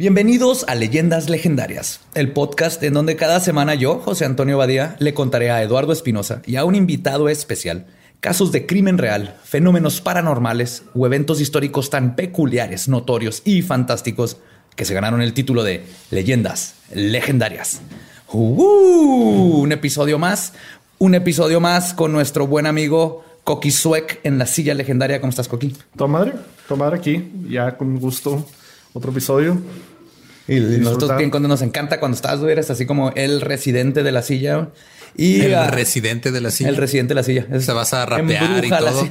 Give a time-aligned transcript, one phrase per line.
[0.00, 5.12] Bienvenidos a Leyendas Legendarias, el podcast en donde cada semana yo, José Antonio Badía, le
[5.12, 7.84] contaré a Eduardo Espinosa y a un invitado especial
[8.18, 14.38] casos de crimen real, fenómenos paranormales o eventos históricos tan peculiares, notorios y fantásticos
[14.74, 17.82] que se ganaron el título de Leyendas Legendarias.
[18.32, 19.60] ¡Uh!
[19.60, 20.54] un episodio más,
[20.96, 25.20] un episodio más con nuestro buen amigo Coqui Suec en la silla legendaria.
[25.20, 25.76] ¿Cómo estás, Coqui?
[25.94, 26.32] Toda madre,
[26.66, 28.46] toda madre aquí, ya con gusto,
[28.94, 29.58] otro episodio.
[30.48, 34.12] Y nosotros bien cuando nos encanta cuando estás, güey, eres así como el residente de
[34.12, 34.70] la silla.
[35.16, 36.70] Y El ah, residente de la silla.
[36.70, 37.46] el residente de la silla.
[37.52, 39.08] Es- Se vas a rapear y todo.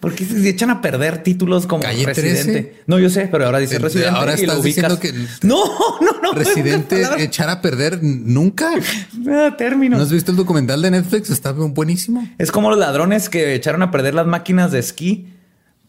[0.00, 2.42] Porque se echan a perder títulos como Calle residente.
[2.62, 2.74] 13.
[2.86, 4.10] No, yo sé, pero ahora dice Eh, residente.
[4.10, 4.98] ahora y lo estás ubicas.
[5.00, 5.62] diciendo que- No,
[6.00, 6.32] no, no.
[6.32, 8.70] Residente, echar a perder nunca.
[9.30, 9.98] Ah, términos.
[9.98, 11.28] ¿No has visto el documental de Netflix?
[11.30, 12.26] Está buenísimo.
[12.38, 15.28] Es como los ladrones que echaron a perder las máquinas de esquí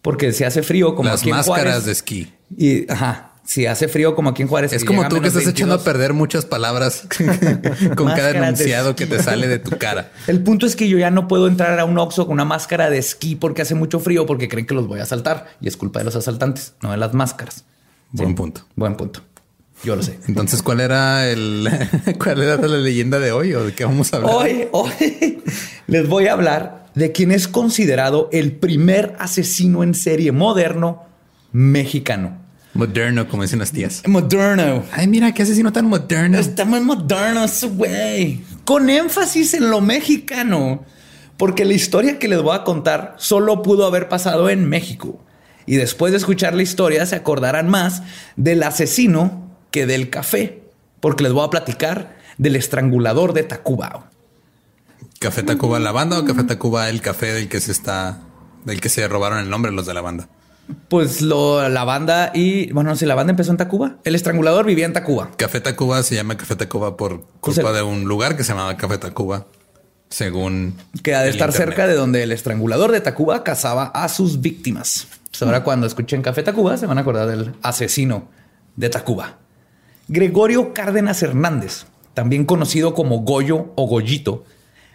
[0.02, 1.86] porque se hace frío como Las aquí en máscaras Juárez.
[1.86, 2.33] de esquí.
[2.58, 4.71] Y ajá, si hace frío como aquí en Juárez.
[4.71, 5.83] Es como tú que estás echando a 22.
[5.83, 7.05] perder muchas palabras
[7.97, 10.14] con cada enunciado que te sale de tu cara.
[10.27, 12.89] El punto es que yo ya no puedo entrar a un Oxxo con una máscara
[12.89, 15.49] de esquí porque hace mucho frío porque creen que los voy a asaltar.
[15.59, 17.65] Y es culpa de los asaltantes, no de las máscaras.
[18.11, 18.61] Buen punto.
[18.77, 19.20] Buen punto.
[19.83, 20.17] Yo lo sé.
[20.30, 21.70] Entonces, ¿cuál era el
[22.23, 24.33] cuál era la leyenda de hoy o de qué vamos a hablar?
[24.33, 25.43] Hoy, hoy
[25.87, 31.03] les voy a hablar de quien es considerado el primer asesino en serie moderno
[31.52, 32.40] mexicano.
[32.73, 34.02] Moderno, como dicen las tías.
[34.08, 34.83] Moderno.
[34.93, 36.37] Ay, mira, qué asesino tan moderno.
[36.37, 38.42] Está muy moderno ese güey.
[38.64, 40.86] Con énfasis en lo mexicano.
[41.37, 45.20] Porque la historia que les voy a contar solo pudo haber pasado en México.
[45.65, 48.04] Y después de escuchar la historia se acordarán más
[48.36, 50.64] del asesino que del café.
[50.99, 54.09] Porque les voy a platicar del estrangulador de Tacuba.
[55.20, 58.21] ¿Café Tacuba la banda o Café Tacuba el café del que se está,
[58.65, 60.30] del que se robaron el nombre los de la banda?
[60.88, 62.72] Pues lo, la banda y...
[62.72, 63.98] Bueno, no sé, la banda empezó en Tacuba.
[64.04, 65.32] El estrangulador vivía en Tacuba.
[65.38, 68.49] Café Tacuba se llama Café Tacuba por Pues culpa el- de un lugar que se
[68.54, 69.48] llamaba Café Tacuba,
[70.10, 71.70] según Que ha de estar internet.
[71.76, 75.08] cerca de donde el estrangulador de Tacuba cazaba a sus víctimas.
[75.30, 78.27] Pues ahora cuando escuchen Café Tacuba se van a acordar del asesino
[78.76, 79.38] de Tacuba.
[80.08, 84.44] Gregorio Cárdenas Hernández, también conocido como Goyo o Goyito,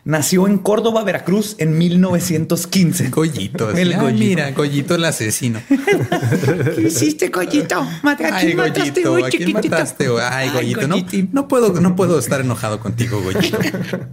[0.06, 3.10] nació en Córdoba, Veracruz en 1915.
[3.10, 3.68] Goyito.
[3.68, 4.18] así, El "Ah, Goyito.
[4.24, 5.60] mira, Goyito el asesino.
[5.68, 7.86] ¿Qué hiciste, Goyito?
[8.02, 10.08] Mate- ¿A Ay, quién mataste, Goyito, güey, ¿a quién mataste?
[10.08, 10.24] güey?
[10.26, 10.96] Ay, Goyito, no,
[11.32, 13.58] no puedo, no puedo estar enojado contigo, Goyito.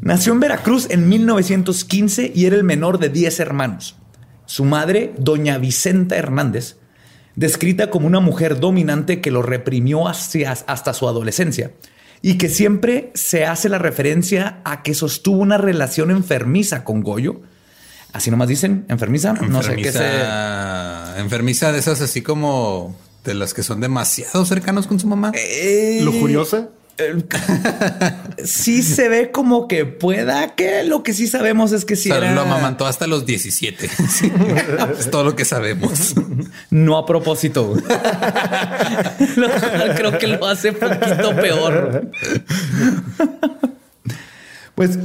[0.00, 3.96] Nació en Veracruz en 1915 y era el menor de 10 hermanos.
[4.46, 6.76] Su madre, doña Vicenta Hernández,
[7.36, 11.72] descrita como una mujer dominante que lo reprimió hacia- hasta su adolescencia
[12.22, 17.40] y que siempre se hace la referencia a que sostuvo una relación enfermiza con Goyo.
[18.12, 19.32] Así nomás dicen, enfermiza.
[19.34, 19.98] No sé qué se...
[19.98, 25.32] Enfermiza, enfermiza de esas así como de las que son demasiado cercanos con su mamá.
[25.34, 26.68] Eh, Lujuriosa.
[28.44, 32.14] Sí se ve como que pueda que lo que sí sabemos es que si O
[32.14, 33.88] sea, era lo amamantó hasta los 17.
[34.08, 34.32] Sí.
[34.98, 36.14] es todo lo que sabemos.
[36.70, 37.74] No a propósito.
[39.96, 42.10] Creo que lo hace poquito peor.
[44.74, 44.98] Pues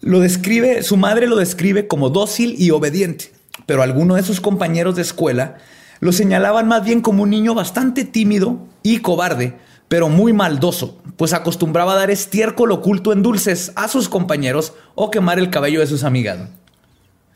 [0.00, 3.32] lo describe, su madre lo describe como dócil y obediente,
[3.64, 5.56] pero algunos de sus compañeros de escuela
[6.00, 9.54] lo señalaban más bien como un niño bastante tímido y cobarde,
[9.88, 15.38] pero muy maldoso, pues acostumbraba dar estiércol oculto en dulces a sus compañeros o quemar
[15.38, 16.48] el cabello de sus amigas.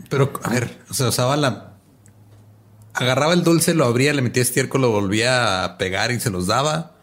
[0.09, 1.75] Pero a ver, o sea, usaba la.
[2.95, 6.47] Agarraba el dulce, lo abría, le metía estiércol, lo volvía a pegar y se los
[6.47, 6.98] daba.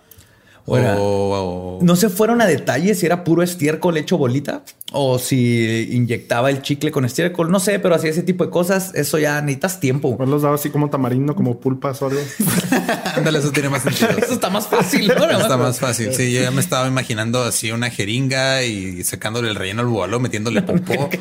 [0.68, 4.64] O era- No se fueron a detalles si era puro estiércol hecho bolita
[4.98, 7.52] o si inyectaba el chicle con estiércol.
[7.52, 8.92] No sé, pero hacía ese tipo de cosas.
[8.96, 10.16] Eso ya necesitas tiempo.
[10.18, 12.20] Pues los daba así como tamarindo, como pulpas o algo.
[13.16, 14.10] Ándale, eso tiene más sentido.
[14.18, 15.08] Eso está más fácil.
[15.08, 15.30] ¿no?
[15.30, 16.14] Está más fácil.
[16.14, 20.20] Sí, yo ya me estaba imaginando así una jeringa y sacándole el relleno al bubalo,
[20.20, 21.10] metiéndole popó.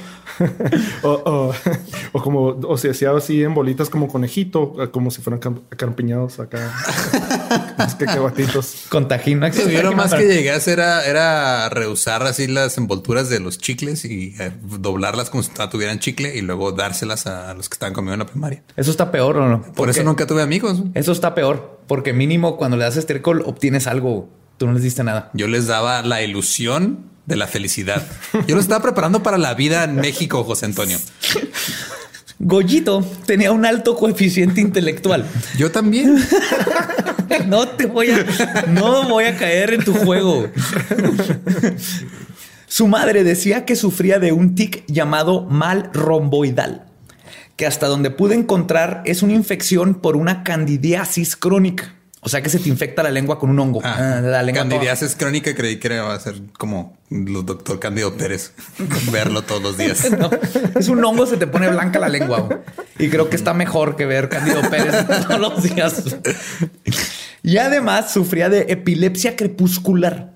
[1.02, 1.55] O, o,
[2.12, 6.41] o como, o se hacía así en bolitas como conejito, como si fueran cam- acarpiñados
[6.41, 6.73] acá.
[7.79, 8.06] Es que.
[8.88, 9.41] Con tajín.
[9.41, 9.49] ¿no?
[9.49, 13.59] Yo lo más que llegué a hacer era, era reusar así las envolturas de los
[13.59, 17.94] chicles y eh, doblarlas como si tuvieran chicle y luego dárselas a los que estaban
[17.94, 18.62] conmigo en la primaria.
[18.76, 19.62] Eso está peor o no?
[19.73, 20.82] Por eso nunca tuve amigos.
[20.94, 21.81] Eso está peor.
[21.87, 24.29] Porque mínimo cuando le das estiércol obtienes algo.
[24.59, 25.31] Tú no les diste nada.
[25.35, 28.06] Yo les daba la ilusión de la felicidad.
[28.47, 30.99] Yo lo estaba preparando para la vida en México, José Antonio.
[32.38, 35.25] Goyito tenía un alto coeficiente intelectual.
[35.56, 36.17] Yo también.
[37.46, 38.25] No te voy a,
[38.69, 40.48] no voy a caer en tu juego.
[42.66, 46.84] Su madre decía que sufría de un tic llamado mal romboidal,
[47.56, 51.94] que hasta donde pude encontrar es una infección por una candidiasis crónica.
[52.26, 53.82] O sea que se te infecta la lengua con un hongo.
[53.84, 58.14] Ah, Ah, la lengua Candidiasis crónica creí que iba a ser como el doctor Cándido
[58.14, 58.52] Pérez.
[59.12, 60.10] Verlo todos los días.
[60.19, 60.31] No,
[60.75, 62.48] es un hongo, se te pone blanca la lengua.
[62.98, 66.02] Y creo que está mejor que ver Cándido Pérez todos los días.
[67.44, 70.32] Y además sufría de epilepsia crepuscular.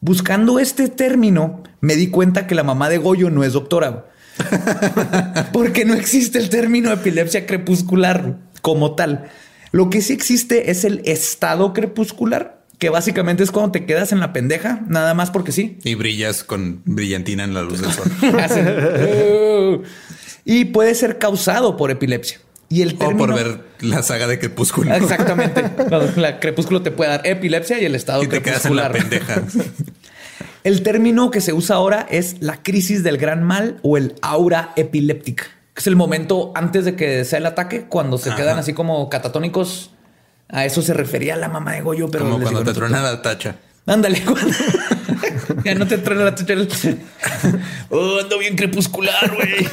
[0.00, 4.06] Buscando este término, me di cuenta que la mamá de Goyo no es doctora.
[5.52, 9.30] Porque no existe el término epilepsia crepuscular como tal.
[9.70, 14.18] Lo que sí existe es el estado crepuscular, que básicamente es cuando te quedas en
[14.18, 15.78] la pendeja, nada más porque sí.
[15.84, 18.10] Y brillas con brillantina en la luz del sol.
[20.44, 22.40] Y puede ser causado por epilepsia.
[22.70, 24.94] Y el O por ver la saga de Crepúsculo.
[24.94, 25.62] Exactamente.
[25.90, 28.88] La, la crepúsculo te puede dar epilepsia y el estado Y te quedas en la
[28.88, 29.42] crepuscular.
[29.44, 29.72] pendeja.
[30.64, 34.72] El término que se usa ahora es la crisis del gran mal o el aura
[34.76, 35.44] epiléptica.
[35.74, 39.08] que Es el momento antes de que sea el ataque, cuando se quedan así como
[39.08, 39.90] catatónicos.
[40.48, 43.22] A eso se refería la mamá de Goyo, pero Como cuando te no truena la
[43.22, 43.56] tacha.
[43.86, 44.54] Ándale, cuando-
[45.64, 46.54] ya no te truena la tucha.
[47.92, 49.66] Oh, ando bien crepuscular, güey.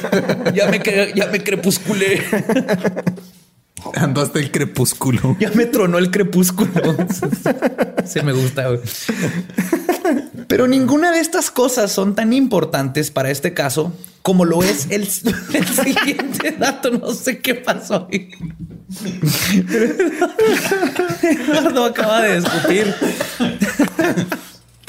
[0.54, 0.82] Ya me,
[1.14, 2.22] ya me crepusculé.
[3.94, 5.36] Ando hasta el crepúsculo.
[5.38, 6.96] Ya me tronó el crepúsculo.
[8.04, 8.68] Se me gusta.
[8.68, 8.80] güey.
[10.48, 13.92] Pero ninguna de estas cosas son tan importantes para este caso
[14.22, 15.02] como lo es el,
[15.54, 16.90] el siguiente dato.
[16.90, 18.30] No sé qué pasó ahí.
[21.22, 22.94] Eduardo acaba de discutir.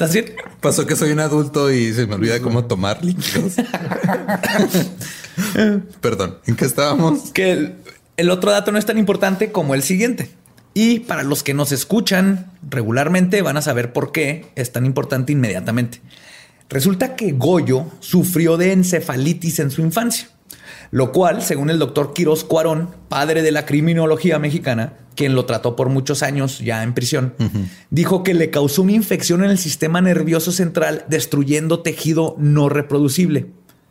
[0.00, 0.32] ¿Estás bien?
[0.62, 3.56] Pasó que soy un adulto y se me olvida cómo tomar líquidos.
[6.00, 7.32] Perdón, ¿en qué estábamos?
[7.32, 7.74] que el,
[8.16, 10.30] el otro dato no es tan importante como el siguiente.
[10.72, 15.32] Y para los que nos escuchan regularmente van a saber por qué es tan importante
[15.32, 16.00] inmediatamente.
[16.70, 20.30] Resulta que Goyo sufrió de encefalitis en su infancia,
[20.92, 25.76] lo cual, según el doctor Quiroz Cuarón, padre de la criminología mexicana, quien lo trató
[25.76, 27.34] por muchos años ya en prisión,
[27.90, 33.46] dijo que le causó una infección en el sistema nervioso central, destruyendo tejido no reproducible.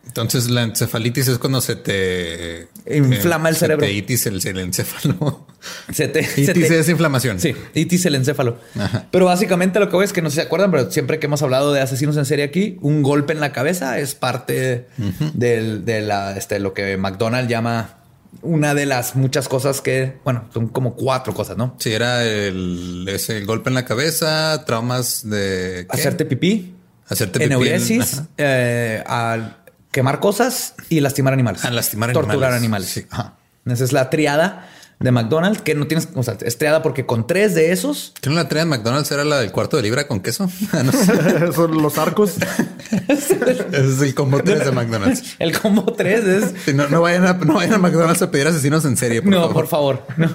[0.07, 3.85] Entonces la encefalitis es cuando se te Inflama el se cerebro.
[3.85, 5.45] te itis el, el encéfalo.
[5.93, 7.37] Se te, se Itis te- es inflamación.
[7.37, 8.57] Sí, itis el encéfalo.
[8.79, 9.07] Ajá.
[9.11, 11.73] Pero básicamente lo que voy es que no se acuerdan, pero siempre que hemos hablado
[11.73, 14.87] de asesinos en serie aquí, un golpe en la cabeza es parte
[15.33, 17.98] del- de la, este, lo que McDonald llama
[18.41, 21.75] una de las muchas cosas que, bueno, son como cuatro cosas, ¿no?
[21.79, 25.97] Sí, era el, ese golpe en la cabeza, traumas de ¿qué?
[25.97, 26.75] Hacerte pipí,
[27.07, 28.27] hacerte pipí en- ajá.
[28.37, 29.57] eh, al
[29.91, 31.65] quemar cosas y lastimar animales.
[31.65, 32.97] Ah, lastimar Torturar animales.
[32.97, 33.33] animales.
[33.65, 33.71] Sí.
[33.71, 36.37] Esa es la triada de McDonald's, que no tienes, o sea,
[36.83, 39.09] porque con tres de esos ¿Qué no la traía en McDonald's?
[39.11, 40.49] ¿Era la del cuarto de libra con queso?
[40.71, 41.51] Ah, no sé.
[41.53, 42.35] Son los arcos.
[43.07, 43.39] Ese
[43.71, 45.35] es el combo 3 de McDonald's.
[45.39, 46.53] El combo 3 es.
[46.65, 49.31] Sí, no, no, vayan a, no vayan a McDonald's a pedir asesinos en serie, por
[49.31, 49.53] no, favor.
[49.53, 50.03] por favor.
[50.17, 50.29] No.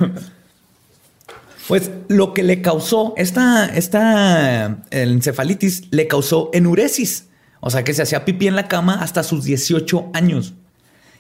[1.69, 7.29] Pues lo que le causó esta, esta el encefalitis le causó enuresis.
[7.61, 10.55] O sea que se hacía pipí en la cama hasta sus 18 años.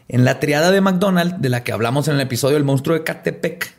[0.08, 3.04] En la triada de McDonald, de la que hablamos en el episodio El monstruo de
[3.04, 3.75] Catepec,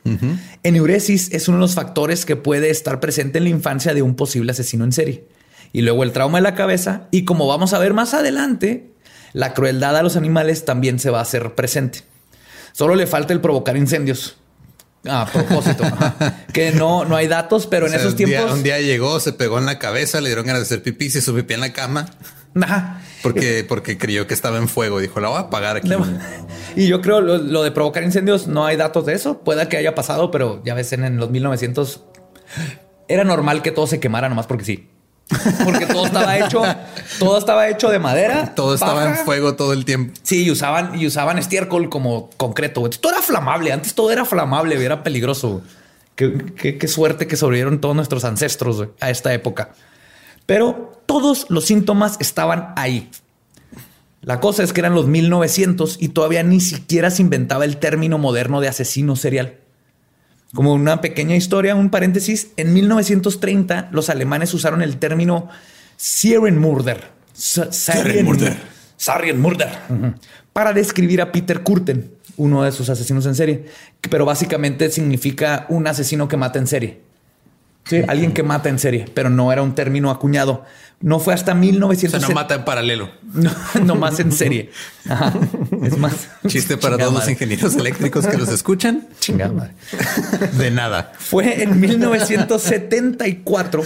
[0.64, 4.16] enuresis es uno de los factores que puede estar presente en la infancia de un
[4.16, 5.26] posible asesino en serie.
[5.72, 7.08] Y luego el trauma de la cabeza.
[7.12, 8.90] Y como vamos a ver más adelante,
[9.34, 12.00] la crueldad a los animales también se va a hacer presente.
[12.72, 14.38] Solo le falta el provocar incendios.
[15.08, 15.84] A propósito.
[15.84, 16.46] Ajá.
[16.54, 18.54] que no, no hay datos, pero O en sea, esos un día- tiempos.
[18.54, 21.22] un día llegó, se pegó en la cabeza, le dieron ganas de hacer pipí, se
[21.22, 22.10] subió pipí en la cama
[22.62, 23.02] Ajá.
[23.22, 25.00] porque, porque creyó que estaba en fuego.
[25.00, 25.90] Dijo, la voy a apagar aquí.
[26.76, 29.40] Y yo creo lo, lo de provocar incendios, no hay datos de eso.
[29.40, 32.04] Pueda que haya pasado, pero ya ves en, en los 1900.
[33.08, 34.90] era normal que todo se quemara nomás porque sí.
[35.64, 36.62] Porque todo estaba hecho,
[37.18, 38.54] todo estaba hecho de madera.
[38.56, 39.20] Todo estaba paja.
[39.20, 40.14] en fuego todo el tiempo.
[40.22, 42.88] Sí, y usaban, y usaban estiércol como concreto.
[42.90, 43.72] Todo era flamable.
[43.74, 45.62] Antes todo era flamable, era peligroso.
[46.16, 49.72] Qué, qué- qué suerte que sobrevivieron todos nuestros ancestros a esta época.
[50.46, 53.10] Pero todos los síntomas estaban ahí.
[54.22, 58.18] La cosa es que eran los 1900 y todavía ni siquiera se inventaba el término
[58.18, 59.60] moderno de asesino serial.
[60.54, 65.50] Como una pequeña historia, un paréntesis, en 1930 los alemanes usaron el término
[65.98, 67.04] Serienmörder.
[67.34, 68.58] Serienmörder.
[68.98, 69.70] Serienmörder.
[69.90, 70.14] Ujú.
[70.54, 73.66] Para describir a Peter Kurten, uno de sus asesinos en serie,
[74.10, 77.02] pero básicamente significa un asesino que mata en serie.
[77.88, 80.66] Sí, alguien que mata en serie, pero no era un término acuñado.
[81.02, 82.28] No fue hasta O sea, 1970.
[82.28, 83.10] no mata en paralelo.
[83.34, 83.52] No,
[83.84, 84.72] no más en serie.
[85.08, 85.34] Ajá.
[85.84, 86.30] Es más.
[86.48, 89.08] Chiste para todos los ingenieros eléctricos que los escuchan.
[89.20, 89.74] Chingada madre.
[90.58, 91.12] De nada.
[91.20, 93.84] Fue en 1974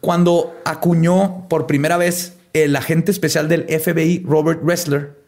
[0.00, 5.18] cuando acuñó por primera vez el agente especial del FBI, Robert Ressler,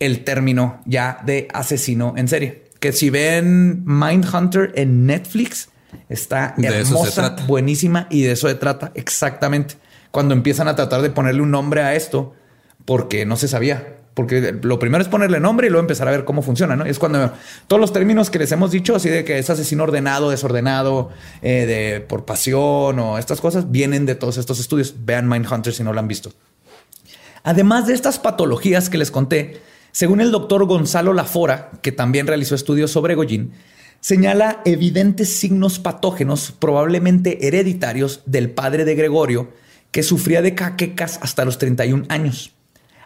[0.00, 2.64] el término ya de asesino en serie.
[2.80, 5.68] Que si ven Mindhunter en Netflix,
[6.08, 9.76] está hermosa, buenísima y de eso se trata exactamente.
[10.10, 12.34] Cuando empiezan a tratar de ponerle un nombre a esto,
[12.84, 13.96] porque no se sabía.
[14.14, 16.86] Porque lo primero es ponerle nombre y luego empezar a ver cómo funciona, ¿no?
[16.86, 17.32] Es cuando
[17.66, 21.10] todos los términos que les hemos dicho, así de que es asesino ordenado, desordenado,
[21.42, 24.94] eh, de por pasión o estas cosas, vienen de todos estos estudios.
[25.04, 26.32] Vean Mindhunter si no lo han visto.
[27.42, 29.60] Además de estas patologías que les conté,
[29.92, 33.52] según el doctor Gonzalo Lafora, que también realizó estudios sobre Goyin,
[34.00, 39.52] señala evidentes signos patógenos, probablemente hereditarios, del padre de Gregorio,
[39.90, 42.52] que sufría de caquecas hasta los 31 años.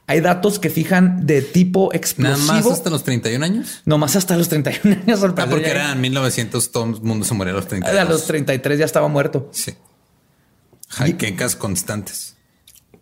[0.06, 2.46] Hay datos que fijan de tipo Nada explosivo.
[2.52, 3.82] más hasta los 31 años.
[3.84, 5.22] No más hasta los 31 años.
[5.22, 8.08] al Ah, porque ya- eran 1900, todo el mundo se moría a los A 32.
[8.08, 9.48] los 33 ya estaba muerto.
[9.52, 9.72] Sí.
[10.88, 12.36] Jaquecas constantes.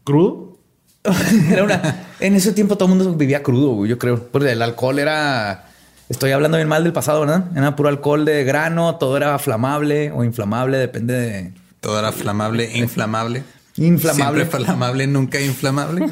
[0.04, 0.58] ¿Crudo?
[1.50, 2.08] Era una.
[2.20, 4.28] En ese tiempo todo el mundo vivía crudo, yo creo.
[4.30, 5.67] Porque el alcohol era.
[6.08, 7.44] Estoy hablando bien mal del pasado, ¿verdad?
[7.54, 11.52] Era puro alcohol de grano, todo era flamable o inflamable, depende de.
[11.80, 13.42] Todo era flamable, inflamable.
[13.76, 14.44] Inflamable.
[14.44, 16.06] Siempre flamable, nunca inflamable.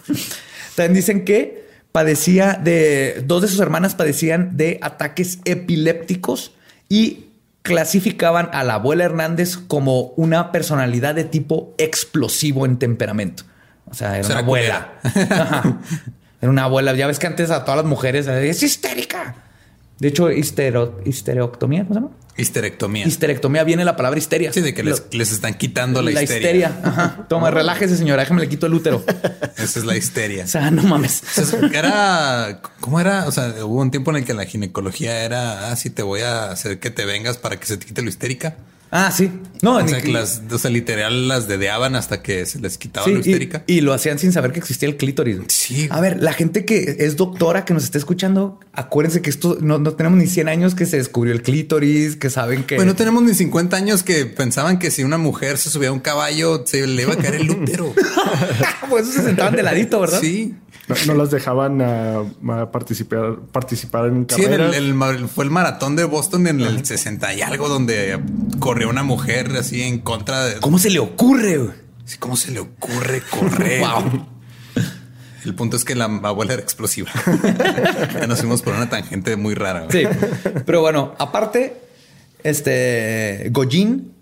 [0.74, 3.22] También dicen que padecía de.
[3.26, 6.52] Dos de sus hermanas padecían de ataques epilépticos
[6.88, 7.26] y
[7.62, 13.44] clasificaban a la abuela Hernández como una personalidad de tipo explosivo en temperamento.
[13.86, 14.94] O sea, era una abuela.
[15.04, 15.78] Ajá.
[16.40, 16.94] Era una abuela.
[16.94, 19.34] Ya ves que antes a todas las mujeres es histérica.
[19.98, 22.12] De hecho, histero, histerectomía, ¿cómo se llama?
[22.36, 23.04] Histerectomía.
[23.04, 24.52] Histerectomía viene la palabra histeria.
[24.52, 26.80] Sí, de que les, Lo- les están quitando la, histeria.
[26.84, 27.26] Ajá.
[27.28, 28.22] Toma, relájese, señora.
[28.22, 29.04] Déjame le quito el útero.
[29.56, 30.44] Esa es la histeria.
[30.44, 31.24] O sea, no mames.
[31.36, 33.26] O sea, era, ¿cómo era?
[33.26, 36.20] O sea, hubo un tiempo en el que la ginecología era, ah, sí, te voy
[36.20, 38.54] a hacer que te vengas para que se te quite lo histérica.
[38.90, 39.30] Ah, sí.
[39.60, 42.78] No, O ni sea, que- las, o sea, literal las dedeaban hasta que se les
[42.78, 43.64] quitaba Sí, y, histérica.
[43.66, 45.40] y lo hacían sin saber que existía el clítoris.
[45.48, 45.88] Sí.
[45.90, 49.78] A ver, la gente que es doctora, que nos esté escuchando, acuérdense que esto no,
[49.78, 52.76] no tenemos ni 100 años que se descubrió el clítoris, que saben que...
[52.76, 56.00] Bueno, tenemos ni 50 años que pensaban que si una mujer se subía a un
[56.00, 57.92] caballo se le iba a caer el útero.
[58.88, 60.20] Por eso se sentaban de ladito, ¿verdad?
[60.20, 60.54] Sí.
[60.88, 62.24] No, no las dejaban ah,
[62.72, 64.76] participar, participar en Sí, en el, carreras.
[64.76, 68.18] el mar- fue el maratón de Boston en el 60 y algo donde
[68.58, 70.60] corrió una mujer así en contra de...
[70.60, 71.58] ¿Cómo se le ocurre?
[71.58, 71.70] güey?
[72.04, 73.80] Sí, ¿Cómo se le ocurre correr?
[73.86, 74.26] Wow.
[75.44, 77.10] El punto es que la abuela era explosiva.
[78.20, 79.86] ya nos fuimos por una tangente muy rara.
[79.90, 80.04] güey.
[80.04, 80.10] Sí.
[80.66, 81.76] Pero bueno, aparte,
[82.42, 84.12] este Goyin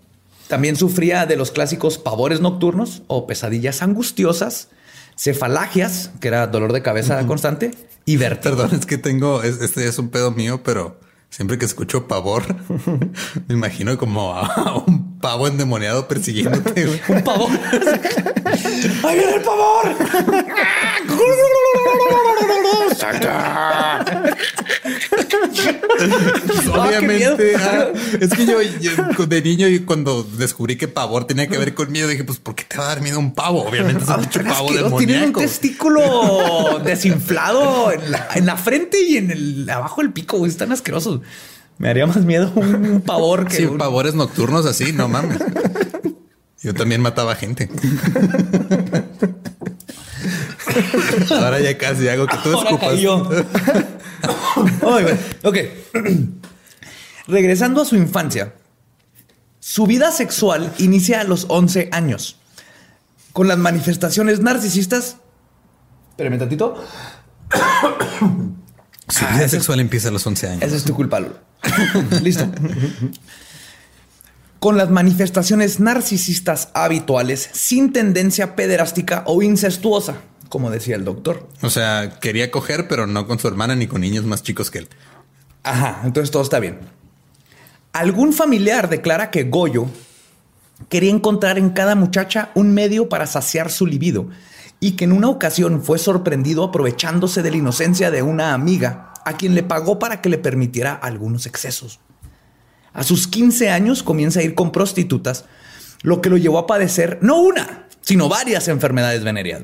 [0.47, 4.69] también sufría de los clásicos pavores nocturnos o pesadillas angustiosas,
[5.17, 7.71] cefalagias, que era dolor de cabeza constante,
[8.05, 8.55] y vértigo.
[8.55, 10.99] Perdón, es que tengo, es- este es un pedo mío, pero
[11.29, 12.43] siempre que escucho pavor,
[13.47, 17.01] me imagino como a un pavo endemoniado persiguiéndote.
[17.09, 17.49] Un pavor.
[19.03, 19.87] ¡Ahí viene el pavor!
[26.73, 28.91] Obviamente, Ah, qué ah, es que yo, yo
[29.25, 32.55] de niño y cuando descubrí que pavor tenía que ver con miedo, dije, pues, ¿por
[32.55, 33.63] qué te va a dar miedo un pavo?
[33.67, 39.01] Obviamente es un Pero pavo asqueroso, Tienen un testículo desinflado en la, en la frente
[39.01, 40.45] y en el abajo del pico.
[40.45, 41.21] Están asquerosos.
[41.77, 45.37] Me haría más miedo un pavor que Sí, un- pavores nocturnos así, no mames.
[46.61, 47.69] Yo también mataba gente.
[51.29, 52.99] Ahora ya casi hago que tú Ahora escupas.
[54.81, 55.17] Ay, güey.
[55.43, 55.57] ok.
[57.27, 58.53] Regresando a su infancia,
[59.59, 62.37] su vida sexual inicia a los 11 años
[63.33, 65.17] con las manifestaciones narcisistas.
[66.11, 66.83] Espérame tantito.
[69.09, 70.63] Su vida sexual empieza a los 11 años.
[70.63, 71.37] Esa es tu culpa, Lolo.
[72.23, 72.45] Listo.
[74.59, 80.15] con las manifestaciones narcisistas habituales sin tendencia pederástica o incestuosa,
[80.49, 81.47] como decía el doctor.
[81.61, 84.79] O sea, quería coger, pero no con su hermana ni con niños más chicos que
[84.79, 84.89] él.
[85.63, 86.79] Ajá, entonces todo está bien.
[87.93, 89.87] Algún familiar declara que Goyo
[90.89, 94.29] quería encontrar en cada muchacha un medio para saciar su libido
[94.79, 99.35] y que en una ocasión fue sorprendido aprovechándose de la inocencia de una amiga a
[99.35, 101.99] quien le pagó para que le permitiera algunos excesos.
[102.93, 105.45] A sus 15 años comienza a ir con prostitutas,
[106.01, 109.63] lo que lo llevó a padecer no una, sino varias enfermedades venéreas.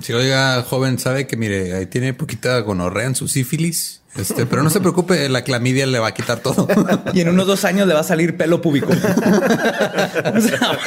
[0.00, 4.00] Si oiga, joven, sabe que mire, ahí tiene poquita gonorrea en su sífilis.
[4.16, 6.66] Este, pero no se preocupe, la clamidia le va a quitar todo.
[7.14, 8.88] Y en unos dos años le va a salir pelo púbico.
[10.34, 10.78] O sea,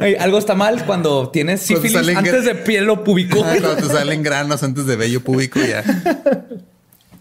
[0.00, 3.42] ey, algo está mal cuando tienes sífilis antes de pelo púbico.
[3.44, 5.84] Ah, Cuando te salen granos antes de vello púbico ya.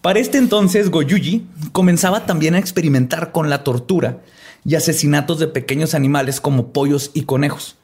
[0.01, 4.19] Para este entonces, Goyuji comenzaba también a experimentar con la tortura
[4.63, 7.75] y asesinatos de pequeños animales como pollos y conejos.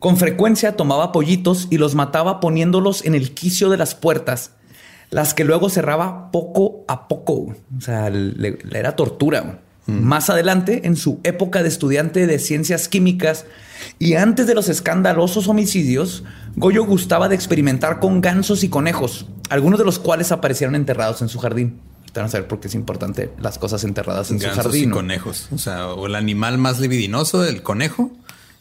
[0.00, 4.52] Con frecuencia tomaba pollitos y los mataba poniéndolos en el quicio de las puertas,
[5.10, 7.54] las que luego cerraba poco a poco.
[7.76, 9.60] O sea, le, le era tortura.
[9.86, 13.44] Más adelante, en su época de estudiante de ciencias químicas
[13.98, 16.22] y antes de los escandalosos homicidios,
[16.54, 21.28] Goyo gustaba de experimentar con gansos y conejos, algunos de los cuales aparecieron enterrados en
[21.28, 21.80] su jardín.
[22.14, 24.90] Vamos a ver por qué es importante las cosas enterradas en su Gansos y jardín.
[24.90, 24.96] ¿no?
[24.96, 25.48] conejos.
[25.52, 28.12] O sea, o el animal más libidinoso, el conejo,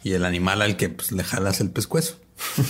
[0.03, 2.19] y el animal al que pues, le jalas el pescuezo.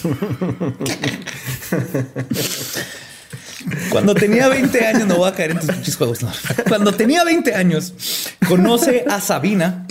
[3.91, 6.19] Cuando tenía 20 años, no voy a caer en tus pinches juegos.
[6.67, 7.93] Cuando tenía 20 años,
[8.47, 9.85] conoce a Sabina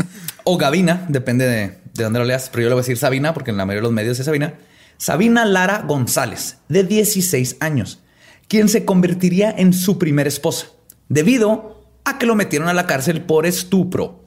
[0.45, 3.35] o Gavina, depende de, de dónde lo leas, pero yo le voy a decir Sabina
[3.35, 4.54] porque en la mayoría de los medios es Sabina.
[4.97, 8.00] Sabina Lara González, de 16 años,
[8.49, 10.68] quien se convertiría en su primera esposa,
[11.09, 14.25] debido a que lo metieron a la cárcel por estupro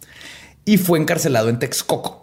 [0.63, 2.20] y fue encarcelado en Texcoco.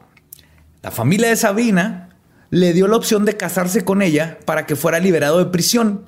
[0.82, 2.10] La familia de Sabina
[2.50, 6.04] le dio la opción de casarse con ella para que fuera liberado de prisión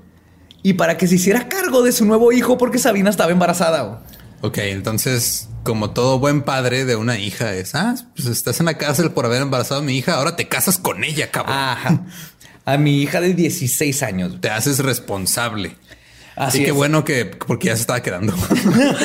[0.63, 4.03] y para que se hiciera cargo de su nuevo hijo porque Sabina estaba embarazada.
[4.43, 8.79] Ok, entonces, como todo buen padre de una hija es, ah, pues estás en la
[8.79, 11.57] cárcel por haber embarazado a mi hija, ahora te casas con ella, cabrón.
[11.57, 12.07] Ajá.
[12.65, 14.41] A mi hija de 16 años.
[14.41, 15.77] Te haces responsable.
[16.37, 16.77] Así y qué es.
[16.77, 18.35] bueno que, porque ya se estaba quedando.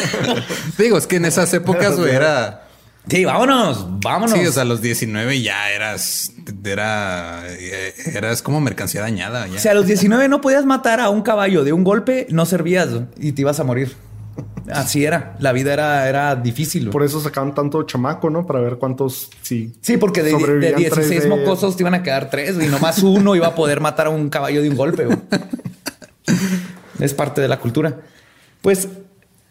[0.78, 2.65] Digo, es que en esas épocas güey, era...
[3.08, 4.38] Sí, vámonos, vámonos.
[4.38, 6.32] Sí, o sea, a los 19 ya eras,
[6.64, 9.48] era, eh, eras como mercancía dañada.
[9.48, 9.60] Ya.
[9.60, 12.90] Si a los 19 no podías matar a un caballo de un golpe, no servías
[13.18, 13.96] y te ibas a morir.
[14.72, 15.36] Así era.
[15.40, 16.90] La vida era, era difícil.
[16.90, 18.48] Por eso sacaban tanto chamaco, ¿no?
[18.48, 19.74] Para ver cuántos sí.
[19.82, 22.68] Sí, porque de, de sobrevivían 16 tres de- mocosos te iban a quedar tres y
[22.68, 25.08] nomás uno iba a poder matar a un caballo de un golpe.
[27.00, 28.00] es parte de la cultura.
[28.62, 28.88] Pues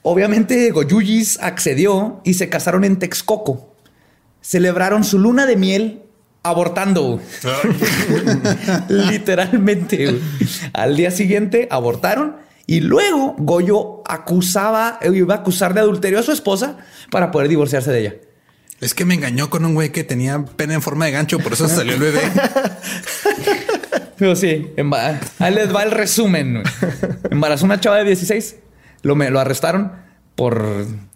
[0.05, 3.75] obviamente Goyuyis accedió y se casaron en Texcoco.
[4.41, 6.03] Celebraron su luna de miel
[6.45, 7.21] abortando.
[8.89, 10.21] Literalmente.
[10.73, 12.37] Al día siguiente abortaron
[12.67, 16.79] y luego Goyo acusaba, iba a acusar de adulterio a su esposa
[17.11, 18.15] para poder divorciarse de ella.
[18.81, 21.55] Es que me engañó con un güey que tenía pene en forma de gancho, por
[21.55, 22.21] eso salió el bebé.
[24.19, 24.71] Pero sí,
[25.39, 26.63] ahí les va el resumen.
[27.31, 28.57] Embarazó una chava de 16,
[29.05, 29.93] lo, me- lo arrestaron
[30.35, 30.67] por,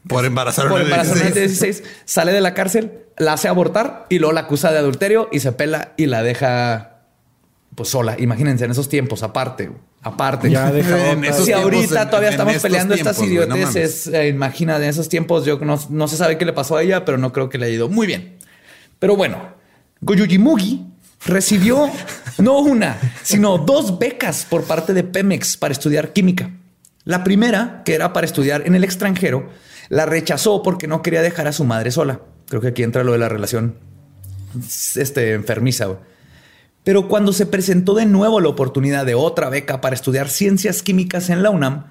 [0.07, 1.79] Por embarazar a por embarazar una de 16.
[1.79, 5.41] 16, sale de la cárcel, la hace abortar y luego la acusa de adulterio y
[5.41, 6.95] se pela y la deja
[7.75, 8.15] pues sola.
[8.19, 9.71] Imagínense en esos tiempos, aparte,
[10.03, 10.51] aparte.
[10.51, 13.57] Ya deja En esos si tiempos, ahorita en- todavía en estamos peleando estas güey, no
[13.57, 16.83] idioteces, eh, imagina, en esos tiempos yo no, no se sabe qué le pasó a
[16.83, 18.37] ella, pero no creo que le haya ido muy bien.
[18.99, 19.39] Pero bueno,
[20.01, 20.87] Goyujimugi
[21.27, 21.91] recibió
[22.39, 26.51] no una, sino dos becas por parte de Pemex para estudiar química.
[27.09, 29.49] La primera, que era para estudiar en el extranjero,
[29.89, 32.21] la rechazó porque no quería dejar a su madre sola.
[32.51, 33.77] Creo que aquí entra lo de la relación
[34.95, 35.89] este, enfermiza.
[36.85, 41.31] Pero cuando se presentó de nuevo la oportunidad de otra beca para estudiar ciencias químicas
[41.31, 41.87] en la UNAM,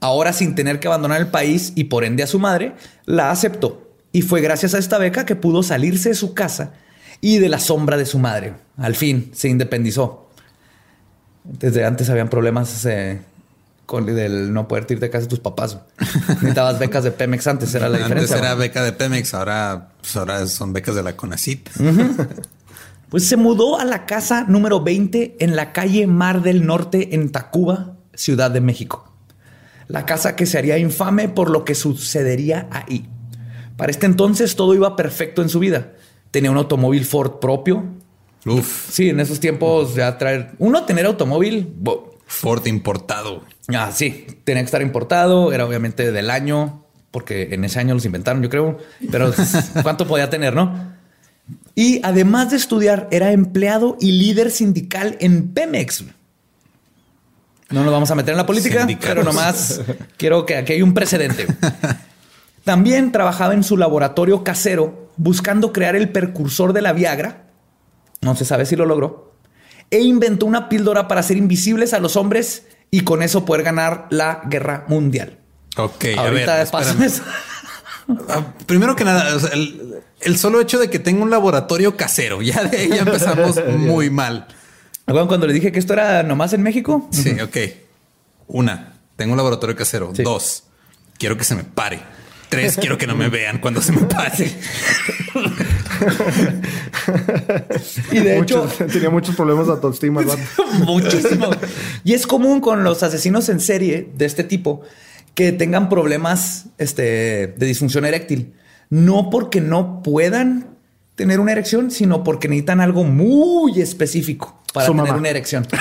[0.00, 2.72] ahora sin tener que abandonar el país y por ende a su madre,
[3.04, 3.92] la aceptó.
[4.10, 6.72] Y fue gracias a esta beca que pudo salirse de su casa
[7.20, 8.54] y de la sombra de su madre.
[8.78, 10.30] Al fin se independizó.
[11.44, 13.20] Desde antes habían problemas eh,
[13.92, 15.76] con el no poder irte de casa de tus papás.
[16.28, 18.38] Necesitabas becas de Pemex antes, era la Antes diferencia.
[18.38, 18.68] era güey.
[18.68, 21.68] beca de Pemex, ahora, pues ahora son becas de la CONACIT.
[23.10, 27.30] Pues se mudó a la casa número 20 en la calle Mar del Norte en
[27.30, 29.12] Tacuba, Ciudad de México.
[29.86, 33.06] La casa que se haría infame por lo que sucedería ahí.
[33.76, 35.92] Para este entonces todo iba perfecto en su vida.
[36.30, 37.84] Tenía un automóvil Ford propio.
[38.46, 41.74] Uf, Sí, en esos tiempos ya traer uno tener automóvil.
[42.26, 43.42] Ford importado.
[43.68, 45.52] Ah, sí, tenía que estar importado.
[45.52, 46.84] Era obviamente del año.
[47.10, 48.78] porque en ese año los inventaron, yo creo,
[49.10, 49.32] pero
[49.82, 50.92] ¿cuánto podía tener, no?
[51.74, 56.04] Y además de estudiar, era empleado y líder sindical en Pemex.
[57.70, 59.80] No nos vamos a meter en la política, pero nomás
[60.18, 61.46] quiero que aquí hay un precedente.
[62.64, 67.44] También trabajaba en su laboratorio casero buscando crear el precursor de la Viagra.
[68.20, 69.32] No se sabe si lo logró.
[69.90, 74.06] E inventó una píldora para hacer invisibles a los hombres y con eso poder ganar
[74.10, 75.38] la guerra mundial.
[75.76, 77.06] Ok, a Ahorita ver, pásame espérame.
[77.06, 77.22] eso.
[78.28, 81.96] Ah, Primero que nada, o sea, el, el solo hecho de que tenga un laboratorio
[81.96, 84.46] casero, ya de ahí ya empezamos muy mal.
[85.06, 87.56] Cuando le dije que esto era nomás en México, Sí, ok.
[88.48, 90.12] Una, tengo un laboratorio casero.
[90.14, 90.22] Sí.
[90.22, 90.64] Dos,
[91.18, 92.00] quiero que se me pare.
[92.52, 94.52] Tres, quiero que no me vean cuando se me pare.
[98.10, 100.22] y de Mucho- hecho, tenía muchos problemas de autoestima.
[100.80, 101.50] Muchísimo.
[102.04, 104.82] Y es común con los asesinos en serie de este tipo
[105.34, 108.52] que tengan problemas este, de disfunción eréctil.
[108.90, 110.66] No porque no puedan
[111.14, 115.18] tener una erección, sino porque necesitan algo muy específico para Su tener mamá.
[115.20, 115.66] una erección.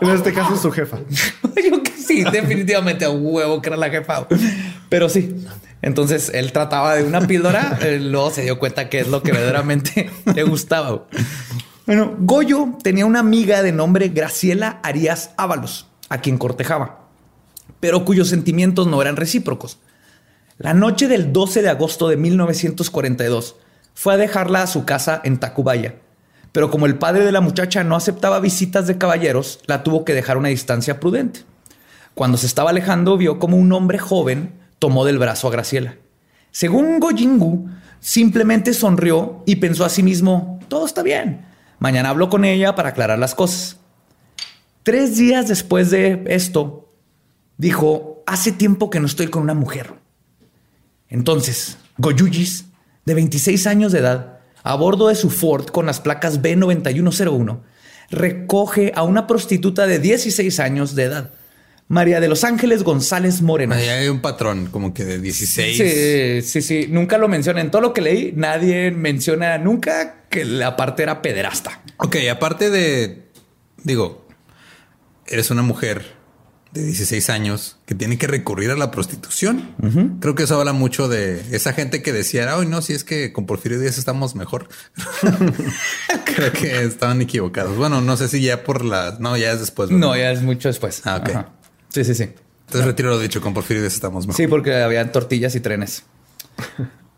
[0.00, 0.98] En este caso, su jefa.
[1.70, 1.79] Yo
[2.10, 4.26] sí, definitivamente a huevo que era la jefa.
[4.88, 5.44] Pero sí.
[5.82, 9.32] Entonces él trataba de una píldora, eh, luego se dio cuenta que es lo que
[9.32, 11.06] verdaderamente le gustaba.
[11.86, 17.08] Bueno, Goyo tenía una amiga de nombre Graciela Arias Ábalos, a quien cortejaba,
[17.80, 19.78] pero cuyos sentimientos no eran recíprocos.
[20.58, 23.56] La noche del 12 de agosto de 1942
[23.94, 25.94] fue a dejarla a su casa en Tacubaya,
[26.52, 30.12] pero como el padre de la muchacha no aceptaba visitas de caballeros, la tuvo que
[30.12, 31.40] dejar a una distancia prudente.
[32.20, 35.96] Cuando se estaba alejando, vio como un hombre joven tomó del brazo a Graciela.
[36.50, 41.46] Según Goyingu, simplemente sonrió y pensó a sí mismo, todo está bien.
[41.78, 43.78] Mañana hablo con ella para aclarar las cosas.
[44.82, 46.92] Tres días después de esto,
[47.56, 49.94] dijo, hace tiempo que no estoy con una mujer.
[51.08, 52.66] Entonces, Goyuyis,
[53.06, 57.60] de 26 años de edad, a bordo de su Ford con las placas B9101,
[58.10, 61.30] recoge a una prostituta de 16 años de edad,
[61.90, 63.74] María de los Ángeles González Moreno.
[63.74, 65.76] Ahí hay un patrón como que de 16.
[65.76, 66.86] Sí, sí, sí.
[66.88, 67.60] Nunca lo menciona.
[67.60, 71.82] En todo lo que leí, nadie menciona nunca que la parte era pederasta.
[71.96, 73.24] Ok, aparte de,
[73.82, 74.24] digo,
[75.26, 76.04] eres una mujer
[76.70, 79.74] de 16 años que tiene que recurrir a la prostitución.
[80.20, 83.32] Creo que eso habla mucho de esa gente que decía, ay, no, si es que
[83.32, 84.68] con Porfirio Díaz estamos mejor.
[86.24, 87.76] Creo que estaban equivocados.
[87.76, 89.88] Bueno, no sé si ya por la, no, ya es después.
[89.88, 90.06] ¿verdad?
[90.06, 91.02] No, ya es mucho después.
[91.04, 91.30] Ah, ok.
[91.30, 91.52] Ajá.
[91.90, 92.30] Sí, sí, sí.
[92.66, 94.36] Entonces retiro lo dicho, con Porfirio estamos mejor.
[94.36, 96.04] Sí, porque habían tortillas y trenes.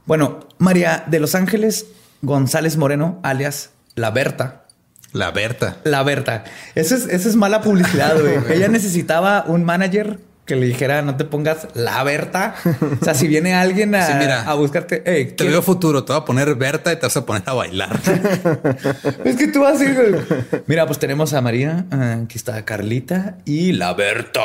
[0.06, 1.86] Bueno, María de los Ángeles
[2.22, 4.64] González Moreno, alias La Berta.
[5.12, 5.76] La Berta.
[5.84, 6.44] La Berta.
[6.74, 8.38] Eso es, eso es mala publicidad, güey.
[8.56, 12.54] Ella necesitaba un manager que le dijera, no te pongas La Berta.
[13.00, 14.42] O sea, si viene alguien a, Sí, mira.
[14.42, 17.16] a buscarte, hey, Te ¿quién- veo futuro, te voy a poner Berta y te vas
[17.16, 18.00] a poner a bailar.
[19.24, 20.64] Es que tú vas a ir.
[20.66, 24.40] Mira, pues tenemos a María, ah, aquí está Carlita y la Berta.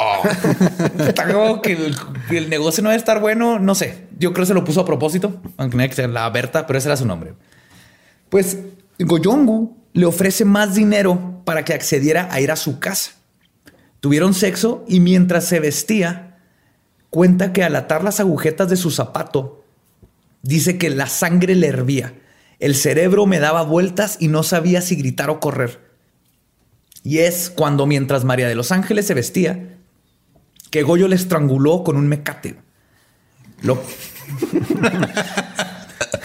[0.99, 1.77] Está como que
[2.29, 3.57] el, negocio no debe estar bueno.
[3.60, 4.05] No sé.
[4.19, 6.67] Yo creo que se lo puso a propósito, aunque no hay que ser la Berta,
[6.67, 7.33] pero ese era su nombre.
[8.29, 8.57] Pues
[8.99, 13.12] Goyongu le ofrece más dinero para que accediera a ir a su casa.
[13.99, 16.39] Tuvieron sexo y mientras se vestía,
[17.10, 19.57] cuenta que al atar las agujetas de su zapato,
[20.47, 22.13] Dice que la sangre le hervía.
[22.60, 25.91] El cerebro me daba vueltas y no sabía si gritar o correr.
[27.03, 29.77] Y es cuando mientras María de los Ángeles se vestía,
[30.71, 32.55] que Goyo le estranguló con un mecate.
[33.62, 33.81] Lo,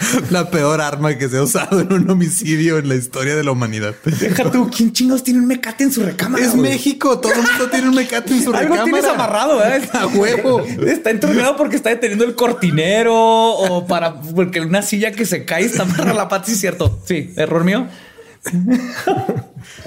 [0.29, 3.51] La peor arma que se ha usado en un homicidio en la historia de la
[3.51, 3.95] humanidad.
[4.03, 6.43] deja tú, ¿quién chingos tiene un mecate en su recámara?
[6.43, 6.71] Es güey?
[6.71, 8.83] México, todo el mundo tiene un mecate en su Algo recámara.
[8.83, 9.81] tienes amarrado, ¿eh?
[9.93, 10.61] A huevo.
[10.87, 15.65] Está entrenado porque está deteniendo el cortinero o para porque una silla que se cae
[15.65, 16.45] está amarrada la pata.
[16.47, 16.99] Sí, cierto.
[17.05, 17.87] Sí, error mío.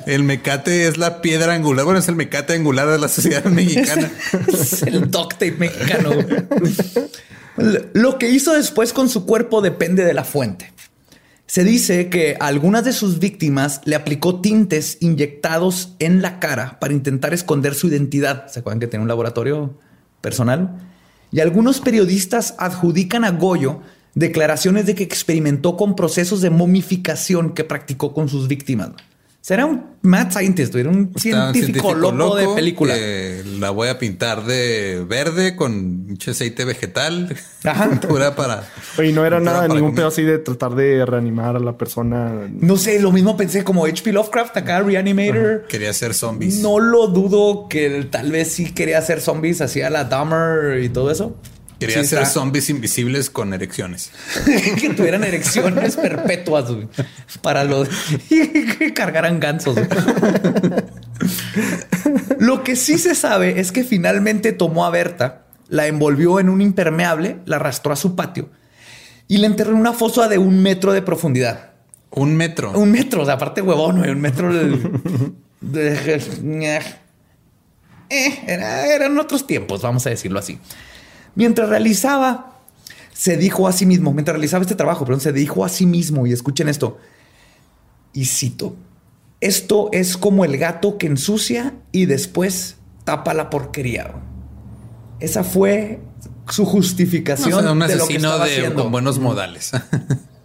[0.07, 1.85] El mecate es la piedra angular.
[1.85, 4.11] Bueno, es el mecate angular de la sociedad mexicana.
[4.49, 6.11] Es el duct tape mexicano.
[7.57, 10.73] Lo que hizo después con su cuerpo depende de la fuente.
[11.47, 16.79] Se dice que a algunas de sus víctimas le aplicó tintes inyectados en la cara
[16.81, 18.49] para intentar esconder su identidad.
[18.49, 19.79] ¿Se acuerdan que tenía un laboratorio
[20.21, 20.77] personal?
[21.31, 23.81] Y algunos periodistas adjudican a Goyo
[24.15, 28.91] declaraciones de que experimentó con procesos de momificación que practicó con sus víctimas.
[29.47, 32.95] Será un mad scientist, era un científico, loco, de película.
[32.95, 37.33] que la voy a pintar de verde con aceite vegetal.
[37.63, 38.01] Ajá.
[38.09, 38.69] Pura para.
[38.99, 39.95] Y no era nada, ningún comer.
[39.95, 42.49] pedo así de tratar de reanimar a la persona.
[42.51, 44.13] No sé, lo mismo pensé como H.P.
[44.15, 45.67] Lovecraft, acá Reanimator.
[45.69, 46.59] Quería ser zombies.
[46.59, 51.13] No lo dudo que tal vez sí quería hacer zombies, hacía la Dahmer y todo
[51.13, 51.37] eso.
[51.79, 54.11] Quería Sí, ser está- zombies invisibles con erecciones.
[54.81, 56.89] que tuvieran erecciones perpetuas güey,
[57.43, 57.89] para los
[58.29, 59.75] que cargaran gansos.
[59.75, 59.87] güey.
[62.39, 66.61] Lo que sí se sabe es que finalmente tomó a Berta, la envolvió en un
[66.61, 68.49] impermeable, la arrastró a su patio
[69.29, 71.71] y la enterró en una fosa de un metro de profundidad.
[72.11, 72.71] Un metro.
[72.73, 75.91] Un metro, o sea, aparte huevón, güey, un metro de,
[78.09, 80.59] Eh, era- eran otros tiempos, vamos a decirlo así.
[81.37, 82.55] Mientras realizaba,
[83.13, 86.27] se dijo a sí mismo, mientras realizaba este trabajo, perdón, se dijo a sí mismo,
[86.27, 86.99] y escuchen esto,
[88.13, 88.75] y cito,
[89.41, 94.15] esto es como el gato que ensucia y después tapa la porquería.
[95.21, 96.01] Esa fue
[96.49, 98.83] su No, justificación o sea, un de lo que asesino estaba de, haciendo.
[98.83, 99.73] con buenos modales.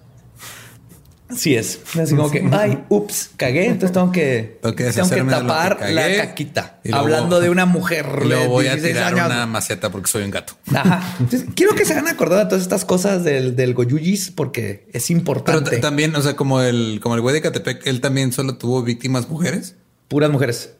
[1.31, 1.79] Así es.
[1.99, 5.93] Así como que, ay, ups, cagué, entonces tengo que, Tengo que tengo tapar cagué.
[5.93, 6.79] la caquita.
[6.83, 9.25] Luego- Hablando de una mujer de voy a 16 tirar años.
[9.27, 10.53] una maceta porque soy un gato.
[10.73, 11.15] Ajá.
[11.19, 15.07] Entonces, quiero que se hagan acordar de todas estas cosas del, del Goyuyis porque es
[15.07, 15.69] Pero importante.
[15.71, 18.83] t- también, o sea, como el, como el güey de Catepec, él también solo tuvo
[18.83, 19.75] víctimas mujeres.
[20.07, 20.73] Puras mujeres.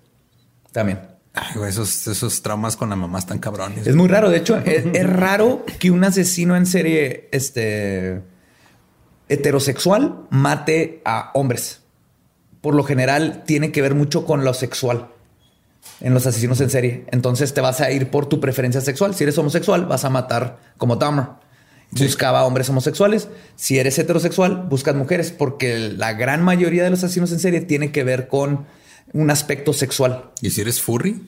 [0.71, 0.99] También.
[1.33, 3.87] Ay, güey, esos, esos traumas con la mamá están cabrones.
[3.87, 4.29] Es muy raro.
[4.29, 8.21] De hecho, es, es raro que un asesino en serie este,
[9.31, 11.81] heterosexual mate a hombres.
[12.61, 15.07] Por lo general, tiene que ver mucho con lo sexual
[15.99, 17.05] en los asesinos en serie.
[17.11, 19.15] Entonces te vas a ir por tu preferencia sexual.
[19.15, 21.25] Si eres homosexual, vas a matar como Dahmer.
[21.91, 23.27] Buscaba hombres homosexuales.
[23.55, 27.91] Si eres heterosexual, buscas mujeres, porque la gran mayoría de los asesinos en serie tiene
[27.91, 28.65] que ver con
[29.13, 30.31] un aspecto sexual.
[30.41, 31.21] ¿Y si eres furry?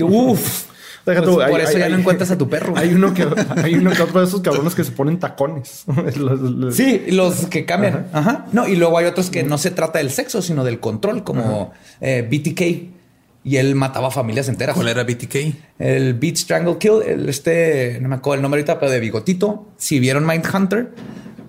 [0.00, 0.66] Uf.
[1.04, 2.74] Deja Pues tú, por hay- eso hay- ya no encuentras a tu perro.
[2.76, 3.26] Hay uno que
[3.62, 5.84] hay uno que otro de esos cabrones que se ponen tacones.
[6.16, 8.06] Los- los- Sí, los que cambian.
[8.12, 8.46] Ajá.
[8.52, 11.72] No, y luego hay otros que no se trata del sexo, sino del control, como
[12.00, 12.90] eh, BTK.
[13.44, 14.76] Y él mataba familias enteras.
[14.76, 15.34] ¿Cuál era BTK?
[15.80, 19.66] El Beat Strangle Kill, el este, no me acuerdo el nombre ahorita, pero de bigotito.
[19.76, 20.90] Si vieron Mindhunter,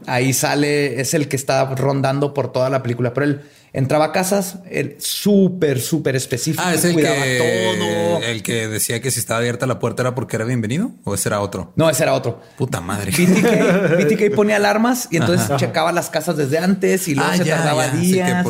[0.08, 3.14] ahí sale, es el que está rondando por toda la película.
[3.14, 3.42] Pero él
[3.74, 4.60] entraba a casas,
[5.00, 6.64] súper, súper específico.
[6.66, 8.24] Ah, es el que, todo.
[8.24, 11.30] el que decía que si estaba abierta la puerta era porque era bienvenido o ese
[11.30, 11.74] era otro.
[11.76, 12.40] No, ese era otro.
[12.56, 13.12] Puta madre.
[13.12, 13.98] BTK,
[14.30, 17.58] BTK ponía alarmas y entonces checaba las casas desde antes y luego Ah, se ya,
[17.58, 18.46] tardaba ya, días.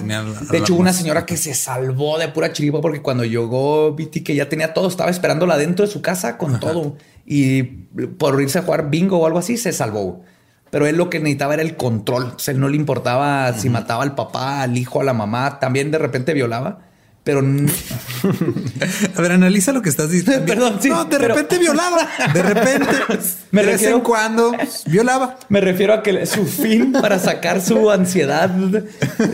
[0.52, 4.32] de hecho, hubo una señora que se salvó de pura chiripa porque cuando llegó BTK
[4.34, 8.64] ya tenía todo, estaba esperándola dentro de su casa con todo y por irse a
[8.64, 10.22] jugar bingo o algo así se salvó.
[10.74, 12.34] Pero él lo que necesitaba era el control.
[12.36, 15.60] O sea, él no le importaba si mataba al papá, al hijo, a la mamá.
[15.60, 16.80] También de repente violaba.
[17.24, 17.40] Pero
[19.16, 20.46] A ver, analiza lo que estás diciendo.
[20.48, 22.08] Perdón, sí, No, de pero- repente violaba.
[22.34, 22.88] De repente,
[23.52, 24.52] Me de vez en cuando
[24.88, 25.38] violaba.
[25.50, 28.52] Me refiero a que su fin para sacar su ansiedad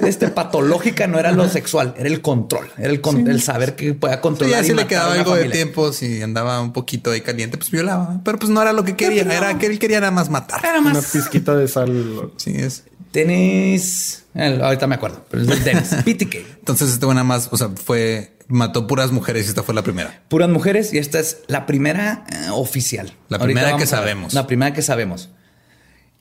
[0.06, 3.94] este, patológica no era lo sexual, era el control, era el, con- el saber que
[3.94, 4.60] pueda Sí, controlar.
[4.60, 7.58] ya y si le quedaba una algo de tiempo, si andaba un poquito ahí caliente,
[7.58, 8.22] pues violaba.
[8.24, 10.60] Pero pues no era lo que quería, era que él quería nada más matar.
[10.64, 12.32] Era una más pizquita de sal.
[12.38, 12.84] Sí, es.
[13.12, 14.26] Tenis.
[14.36, 15.90] eh, ahorita me acuerdo, pero es el tenis.
[16.06, 16.36] PTK.
[16.60, 19.84] Entonces este güey nada más, o sea, fue, mató puras mujeres y esta fue la
[19.84, 20.22] primera.
[20.30, 23.14] Puras mujeres y esta es la primera eh, oficial.
[23.30, 24.34] La primera que sabemos.
[24.34, 25.30] La primera que sabemos.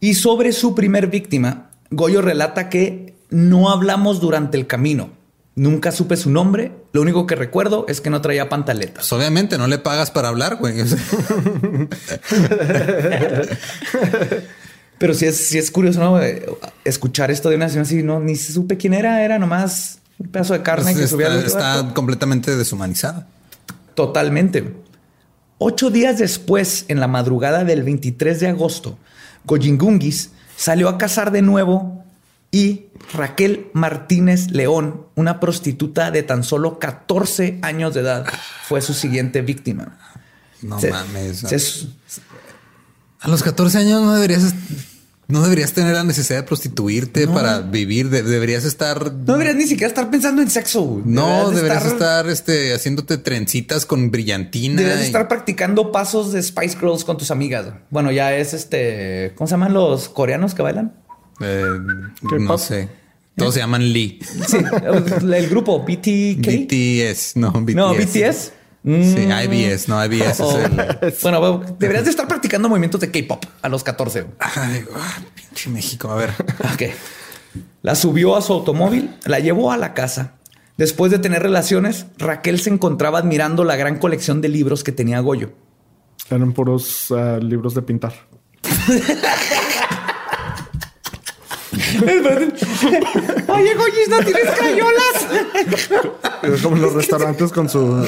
[0.01, 5.11] Y sobre su primer víctima, Goyo relata que no hablamos durante el camino.
[5.57, 6.71] Nunca supe su nombre.
[6.93, 9.09] Lo único que recuerdo es que no traía pantaletas.
[9.09, 10.77] Pues obviamente no le pagas para hablar, güey.
[14.99, 16.21] Pero sí es, sí es curioso, ¿no?
[16.21, 16.45] Eh,
[16.85, 20.55] Escuchar esto de una señora así, no, ni supe quién era, era nomás un pedazo
[20.55, 23.27] de carne que pues, subía está, está completamente deshumanizada.
[23.95, 24.75] Totalmente.
[25.59, 28.99] Ocho días después, en la madrugada del 23 de agosto,
[29.45, 32.05] Goyingungis salió a cazar de nuevo
[32.51, 38.27] y Raquel Martínez León, una prostituta de tan solo 14 años de edad,
[38.69, 39.99] fue su siguiente víctima.
[40.63, 41.39] No Se- mames.
[41.39, 41.87] se-
[43.21, 44.55] A los 14 años no deberías,
[45.27, 48.11] no deberías tener la necesidad de prostituirte para vivir.
[48.11, 49.13] De- deberías estar.
[49.13, 50.83] no deberías ni siquiera estar pensando en sexo.
[50.83, 51.03] güey.
[51.05, 54.77] No, de deberías estar, este, haciéndote trencitas con brillantina.
[54.77, 57.67] Deberías y- estar practicando pasos de Spice Girls con tus amigas.
[57.91, 59.33] Bueno, ya es este.
[59.35, 60.95] ¿Cómo se llaman los coreanos que bailan?
[61.41, 61.65] eh,
[62.29, 62.59] ¿Qué no pop?
[62.61, 62.89] sé.
[63.37, 64.19] Todos se llaman Lee.
[64.49, 64.57] Sí,
[65.33, 66.45] el grupo BTK.
[66.67, 67.75] BTS, no, BTS.
[67.77, 68.53] No, BTS.
[68.89, 70.59] Sí, IBS, no, IBS Oh.
[70.59, 71.15] es el.
[71.23, 74.27] Bueno, bueno, deberías de estar practicando movimientos de K-pop a los 14.
[74.39, 76.11] Ay, ah, pinche México.
[76.11, 76.31] A ver.
[76.73, 76.83] Ok.
[77.83, 80.35] La subió a su automóvil, la llevó a la casa.
[80.77, 85.21] Después de tener relaciones, Raquel se encontraba admirando la gran colección de libros que tenía
[85.21, 85.53] Goyo.
[86.31, 88.15] Eran puros ah, libros de pintar.
[93.49, 95.27] Oye, Goyis, ¿no tienes crayolas?
[96.43, 98.07] Es como los restaurantes con su...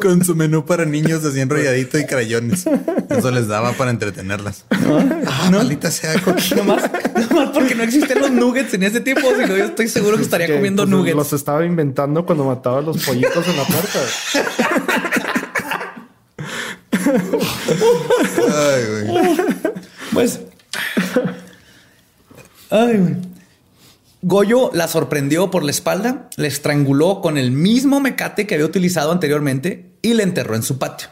[0.00, 2.66] Con su menú para niños así enrolladito y crayones.
[3.08, 4.64] Eso les daba para entretenerlas.
[4.70, 6.14] Ah, maldita sea.
[6.56, 6.90] nomás,
[7.30, 10.52] nomás porque no existen los nuggets en ese tiempo, sino yo estoy seguro que estaría
[10.52, 11.16] comiendo pues, nuggets.
[11.16, 13.98] Los estaba inventando cuando mataba a los pollitos en la puerta.
[18.48, 19.36] Ay, güey.
[20.12, 20.40] Pues.
[24.22, 29.12] Goyo la sorprendió por la espalda, le estranguló con el mismo mecate que había utilizado
[29.12, 31.08] anteriormente y le enterró en su patio.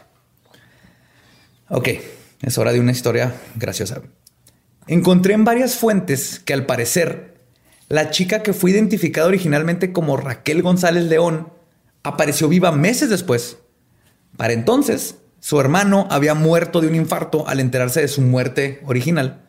[1.69, 1.89] Ok,
[2.43, 4.03] es hora de una historia graciosa.
[4.87, 7.35] Encontré en varias fuentes que al parecer
[7.89, 11.53] la chica que fue identificada originalmente como Raquel González León
[12.03, 13.59] apareció viva meses después.
[14.37, 19.44] Para entonces, su hermano había muerto de un infarto al enterarse de su muerte original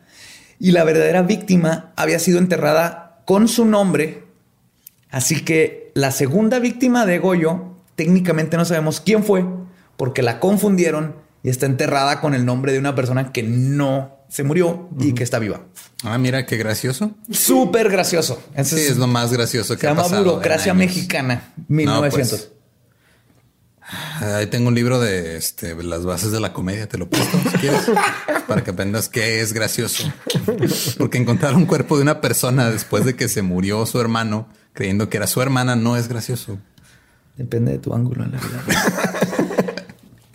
[0.58, 4.24] y la verdadera víctima había sido enterrada con su nombre.
[5.10, 9.44] Así que la segunda víctima de Goyo, técnicamente no sabemos quién fue,
[9.96, 14.42] porque la confundieron y está enterrada con el nombre de una persona que no se
[14.42, 15.60] murió y que está viva.
[16.02, 17.12] Ah, mira qué gracioso.
[17.30, 18.42] Súper gracioso.
[18.56, 22.40] Sí, es- es lo más gracioso que se ha llama pasado burocracia mexicana, 1900.
[22.40, 22.55] pues.
[24.20, 27.58] Ahí tengo un libro de este, las bases de la comedia, te lo presto si
[27.58, 27.82] quieres,
[28.48, 30.12] para que aprendas qué es gracioso.
[30.98, 35.08] Porque encontrar un cuerpo de una persona después de que se murió su hermano, creyendo
[35.08, 36.58] que era su hermana, no es gracioso.
[37.36, 38.64] Depende de tu ángulo en la vida.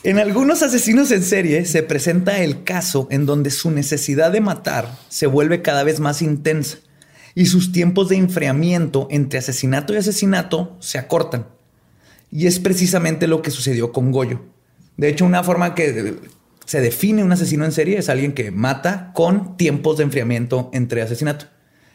[0.04, 4.98] en algunos asesinos en serie se presenta el caso en donde su necesidad de matar
[5.10, 6.78] se vuelve cada vez más intensa
[7.36, 11.48] y sus tiempos de enfriamiento entre asesinato y asesinato se acortan.
[12.32, 14.42] Y es precisamente lo que sucedió con Goyo.
[14.98, 16.16] De hecho, una forma que
[16.66, 21.02] se define un asesino en serie es alguien que mata con tiempos de enfriamiento entre
[21.02, 21.46] asesinato.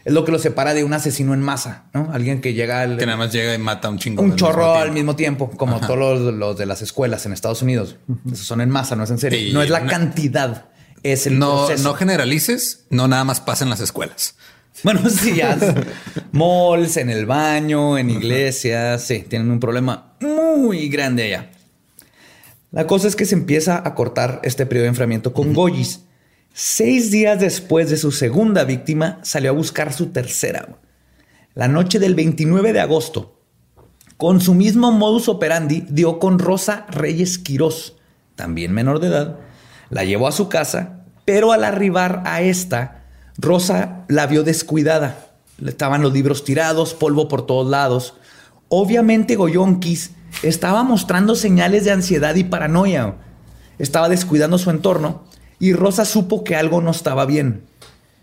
[0.05, 2.11] Es lo que lo separa de un asesino en masa, ¿no?
[2.12, 4.22] Alguien que llega al, Que nada más llega y mata a un chingo.
[4.22, 7.61] un chorro mismo al mismo tiempo, como todos los, los de las escuelas en Estados
[7.62, 7.96] Unidos.
[8.31, 9.53] Esos son en masa, no es en serie.
[9.53, 10.66] No es la una- cantidad,
[11.03, 11.83] es el No, proceso.
[11.83, 14.37] no generalices, no nada más pasa en las escuelas.
[14.83, 15.57] Bueno, sí, ya.
[16.33, 21.51] Malls, en el baño, en iglesias, sí, tienen un problema muy grande allá.
[22.73, 26.03] La cosa es que se empieza a cortar este periodo de enfriamiento con Goyis.
[26.53, 30.79] Seis días después de su segunda víctima, salió a buscar su tercera.
[31.55, 33.41] La noche del 29 de agosto,
[34.17, 37.97] con su mismo modus operandi, dio con Rosa Reyes Quirós,
[38.35, 39.39] también menor de edad,
[39.89, 43.06] la llevó a su casa, pero al arribar a esta,
[43.38, 45.27] Rosa la vio descuidada.
[45.64, 48.14] Estaban los libros tirados, polvo por todos lados.
[48.68, 53.16] Obviamente Goyonkis estaba mostrando señales de ansiedad y paranoia.
[53.79, 55.25] Estaba descuidando su entorno
[55.59, 57.62] y Rosa supo que algo no estaba bien.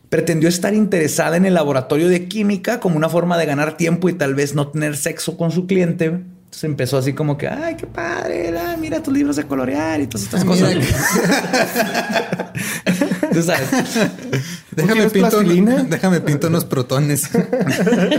[0.10, 4.13] Pretendió estar interesada en el laboratorio de química como una forma de ganar tiempo y
[4.13, 6.06] tal vez no tener sexo con su cliente.
[6.06, 10.08] Entonces empezó así como que, ay, qué padre, ah, mira tus libros de colorear y
[10.08, 10.76] todas estas cosas.
[13.34, 13.69] Tú sabes.
[14.72, 17.30] Déjame pinto, déjame pinto unos protones.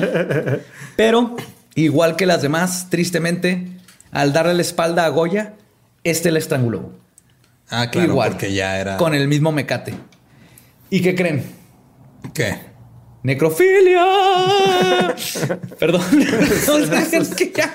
[0.97, 1.37] Pero,
[1.75, 3.69] igual que las demás, tristemente,
[4.11, 5.55] al darle la espalda a Goya,
[6.05, 6.93] este la estranguló.
[7.71, 8.31] Ah, claro, igual.
[8.31, 8.97] porque ya era.
[8.97, 9.95] Con el mismo mecate.
[10.91, 11.45] ¿Y qué creen?
[12.33, 12.59] ¿Qué?
[13.23, 14.05] ¡Necrofilia!
[15.79, 16.03] Perdón.
[16.69, 17.75] No, es que ya.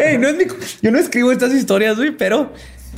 [0.00, 0.44] Ey, no es mi-
[0.82, 2.52] Yo no escribo estas historias, güey, pero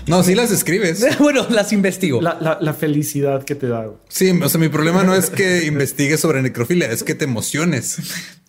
[0.07, 1.05] No, sí las escribes.
[1.19, 2.21] bueno, las investigo.
[2.21, 3.87] La, la- la felicidad que te da.
[4.09, 7.99] Sí, o sea, mi problema no es que investigues sobre necrofilia, es que te emociones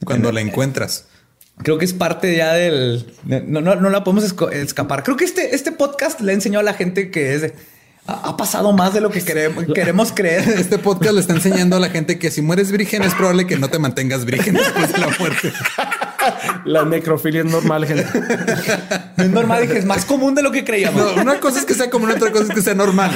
[0.05, 1.05] cuando la encuentras.
[1.57, 3.05] Creo que es parte ya del.
[3.25, 5.03] No, no, no la podemos escapar.
[5.03, 7.53] Creo que este, este podcast le enseñó a la gente que es.
[8.07, 10.47] Ha, ha pasado más de lo que queremos, queremos creer.
[10.57, 13.57] Este podcast le está enseñando a la gente que si mueres virgen es probable que
[13.57, 15.53] no te mantengas virgen después de la muerte.
[16.65, 18.05] La necrofilia es normal, gente.
[19.17, 21.15] No es normal, dije, es más común de lo que creíamos.
[21.15, 23.11] No, una cosa es que sea común, otra cosa es que sea normal.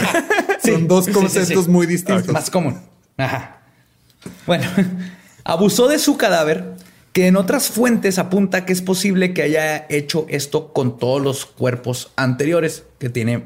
[0.62, 1.72] Sí, Son dos sí, sí, conceptos sí.
[1.72, 2.28] muy distintos.
[2.30, 2.80] Más común.
[3.18, 3.62] Ajá.
[4.48, 4.66] Bueno,
[5.44, 6.74] abusó de su cadáver,
[7.14, 11.46] que en otras fuentes apunta que es posible que haya hecho esto con todos los
[11.46, 13.46] cuerpos anteriores que tiene.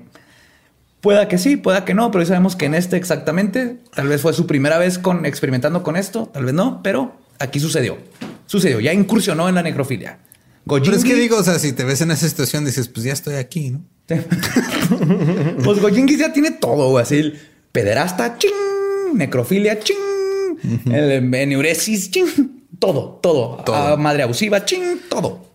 [1.01, 4.21] Pueda que sí, pueda que no, pero ya sabemos que en este exactamente, tal vez
[4.21, 7.97] fue su primera vez con experimentando con esto, tal vez no, pero aquí sucedió.
[8.49, 10.17] Sucedió, ya incursionó en la necrofilia.
[10.65, 13.13] Pero es que digo, o sea, si te ves en esa situación, dices, pues ya
[13.13, 13.85] estoy aquí, ¿no?
[15.63, 17.39] pues Gojingi ya tiene todo, güey, así el
[17.71, 20.57] pederasta, ching, necrofilia, ching,
[20.91, 23.75] el eneuresis, ching, todo, todo, Todo.
[23.75, 25.51] Ah, madre abusiva, ching, todo.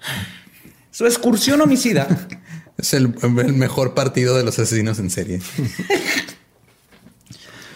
[0.92, 2.06] Su excursión homicida
[2.78, 5.40] Es el, el mejor partido de los asesinos en serie.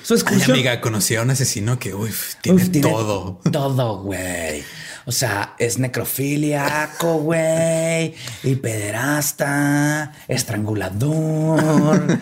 [0.04, 0.52] Su Ay, excursión.
[0.52, 3.40] amiga, conocí a un asesino que uy, tiene, Uf, tiene todo.
[3.50, 4.62] Todo, güey.
[5.08, 8.14] O sea, es necrofiliaco, güey.
[8.42, 12.18] Y pederasta, estrangulador.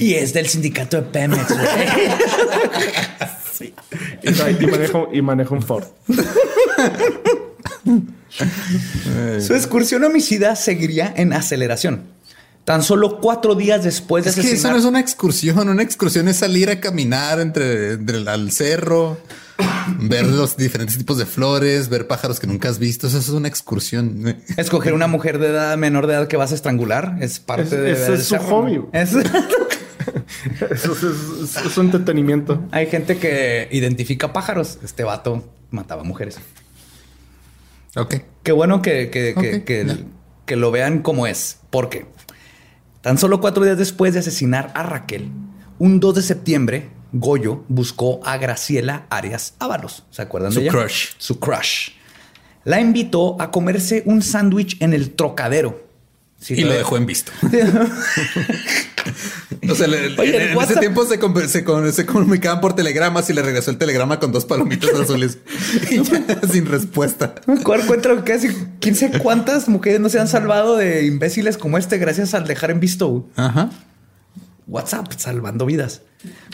[0.00, 1.64] y es del sindicato de Pemex, güey.
[4.22, 5.84] Y, trae- y manejo, y manejo un Ford.
[9.40, 12.02] Su excursión homicida seguiría en aceleración.
[12.64, 15.68] Tan solo cuatro días después de Es que eso no es una excursión.
[15.68, 19.18] Una excursión es salir a caminar entre, entre el- al cerro,
[20.00, 23.06] ver los diferentes tipos de flores, ver pájaros que nunca has visto.
[23.06, 24.36] Eso es una excursión.
[24.56, 27.70] Escoger una mujer de edad menor de edad que vas a estrangular es parte Es-
[27.70, 27.92] de...
[27.92, 28.80] ese del es su hobby.
[28.92, 29.20] Eso
[30.92, 32.62] es, es- es su entretenimiento.
[32.70, 34.78] Hay gente que identifica pájaros.
[34.84, 36.38] Este vato mataba mujeres.
[37.96, 38.16] Ok.
[38.42, 39.34] Qué bueno que, que,
[39.64, 40.04] que-
[40.44, 41.58] que lo vean como es.
[41.70, 42.06] Porque
[43.00, 45.30] tan solo cuatro días después de asesinar a Raquel,
[45.78, 46.88] un 2 de septiembre,
[47.20, 50.04] Goyo buscó a Graciela Arias Ábalos.
[50.10, 50.72] ¿Se acuerdan Su de ella?
[50.72, 51.08] crush.
[51.18, 51.90] Su crush.
[52.64, 55.84] La invitó a comerse un sándwich en el trocadero.
[56.38, 57.32] Sí, y lo dejó en visto.
[59.68, 61.18] O sea, le- Oye, en, en ese tiempo se,
[62.06, 65.38] comunicaban por telegramas y le regresó el telegrama con dos palomitas azules
[65.90, 67.34] y ya sin respuesta.
[67.64, 68.48] ¿Cuál encuentro casi
[68.80, 72.70] quién sé cuántas mujeres no se han salvado de imbéciles como este gracias al dejar
[72.70, 73.70] en visto Ajá.
[74.66, 76.02] WhatsApp salvando vidas?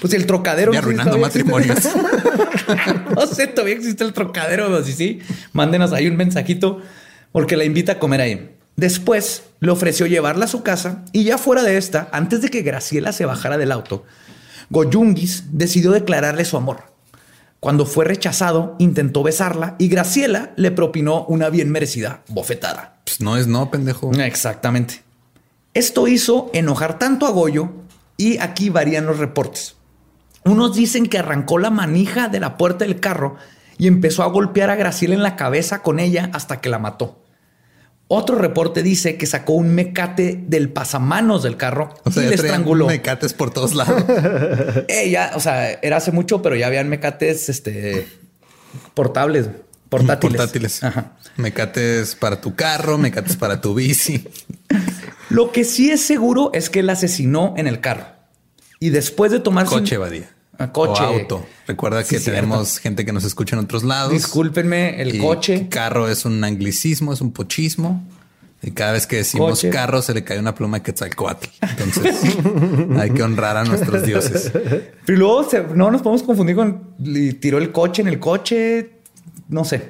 [0.01, 1.79] Pues el trocadero Y arruinando matrimonios.
[3.15, 4.85] no sé, todavía existe el trocadero.
[4.85, 5.21] Sí, sí.
[5.53, 6.81] Mándenos ahí un mensajito
[7.33, 8.57] porque la invita a comer ahí.
[8.77, 12.63] Después le ofreció llevarla a su casa y ya fuera de esta, antes de que
[12.63, 14.05] Graciela se bajara del auto,
[14.71, 16.93] Goyungis decidió declararle su amor.
[17.61, 22.97] Cuando fue rechazado, intentó besarla y Graciela le propinó una bien merecida bofetada.
[23.05, 24.11] Pues no es no, pendejo.
[24.13, 25.03] Exactamente.
[25.75, 27.71] Esto hizo enojar tanto a Goyo
[28.23, 29.75] y aquí varían los reportes.
[30.45, 33.35] Unos dicen que arrancó la manija de la puerta del carro
[33.79, 37.21] y empezó a golpear a Graciela en la cabeza con ella hasta que la mató.
[38.07, 42.35] Otro reporte dice que sacó un mecate del pasamanos del carro O sea, y le
[42.37, 42.87] estranguló.
[42.87, 44.05] mecates por todos lados.
[44.89, 48.07] Ella, o sea, era hace mucho, pero ya habían mecates este,
[48.95, 49.49] portables,
[49.89, 50.37] portátiles.
[50.37, 50.85] Portátiles.
[50.85, 51.17] Ajá.
[51.37, 54.29] Mecates para tu carro, mecates para tu bici.
[55.33, 58.07] Lo que sí es seguro es que él asesinó en el carro.
[58.81, 60.31] Y después de tomarse un- Coche, Badía.
[60.59, 61.03] Ah, coche.
[61.03, 61.47] O auto.
[61.67, 62.41] Recuerda Sí, que cierto.
[62.41, 64.13] tenemos gente que nos escucha en otros lados.
[64.13, 65.67] Discúlpenme, el Y coche.
[65.71, 68.05] Carro es un anglicismo, es un pochismo.
[68.65, 69.71] Y cada vez que decimos Coche.
[69.71, 71.49] carro se le cae una pluma de Quetzalcoatl.
[71.63, 72.15] Entonces
[72.97, 74.53] hay que honrar a nuestros dioses.
[75.05, 76.95] Pero luego se- no nos podemos confundir con
[77.41, 78.91] tiró el coche en el coche.
[79.49, 79.83] No sé,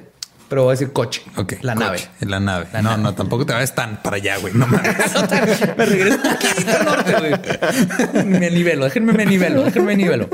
[0.49, 1.23] pero voy a decir coche.
[1.35, 1.53] Ok.
[1.61, 2.09] La coche, nave.
[2.19, 2.67] La nave.
[2.73, 3.03] La no, nave.
[3.03, 4.53] no, tampoco te vayas tan para allá, güey.
[4.53, 4.95] No mames.
[5.77, 8.25] me regreso un poquito al norte, güey.
[8.25, 10.29] Me nivelo, déjenme me nivelo, déjenme me nivelo.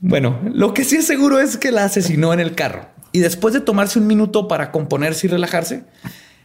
[0.00, 2.86] Bueno, lo que sí es seguro es que la asesinó en el carro.
[3.12, 5.84] Y después de tomarse un minuto para componerse y relajarse,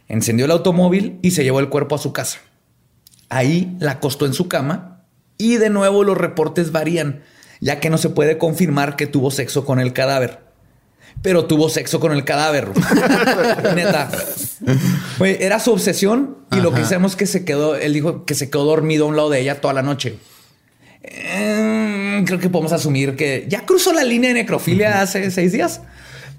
[0.08, 2.38] encendió el automóvil y se llevó el cuerpo a su casa.
[3.28, 5.04] Ahí la acostó en su cama
[5.38, 7.22] y de nuevo los reportes varían,
[7.60, 10.43] ya que no se puede confirmar que tuvo sexo con el cadáver.
[11.24, 12.68] Pero tuvo sexo con el cadáver.
[13.74, 14.10] Neta.
[15.20, 18.66] Era su obsesión y lo que hicimos que se quedó, él dijo que se quedó
[18.66, 20.18] dormido a un lado de ella toda la noche.
[21.02, 25.80] Eh, creo que podemos asumir que ya cruzó la línea de necrofilia hace seis días.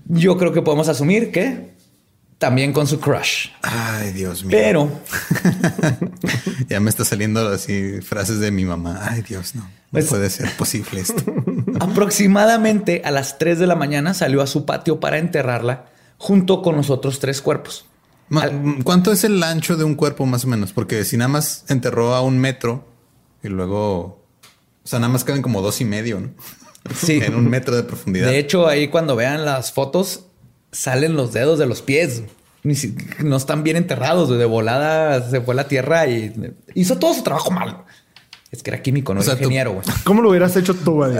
[0.07, 1.73] Yo creo que podemos asumir que
[2.37, 3.47] también con su crush.
[3.63, 4.55] Ay, Dios mío.
[4.55, 5.01] Pero
[6.69, 8.99] ya me está saliendo así frases de mi mamá.
[9.01, 9.67] Ay, Dios, no.
[9.95, 11.23] No Pues- puede ser posible esto.
[11.79, 15.85] aproximadamente a las 3 de la mañana salió a su patio para enterrarla
[16.17, 17.85] junto con los otros tres cuerpos.
[18.29, 18.49] Ma-
[18.83, 20.73] ¿Cuánto es el ancho de un cuerpo más o menos?
[20.73, 22.85] Porque si nada más enterró a un metro
[23.43, 24.23] y luego,
[24.83, 26.29] o sea, nada más caben como dos y medio, ¿no?
[26.95, 27.19] Sí.
[27.23, 28.27] en un metro de profundidad.
[28.27, 30.25] De hecho, ahí cuando vean las fotos,
[30.71, 32.21] salen los dedos de los pies.
[33.23, 34.29] No están bien enterrados.
[34.29, 36.33] De volada se fue a la tierra y
[36.75, 37.83] hizo todo su trabajo mal.
[38.55, 39.73] Es que era químico, no O sea, ingeniero.
[39.73, 39.85] güey.
[40.03, 41.03] ¿Cómo lo hubieras hecho tú,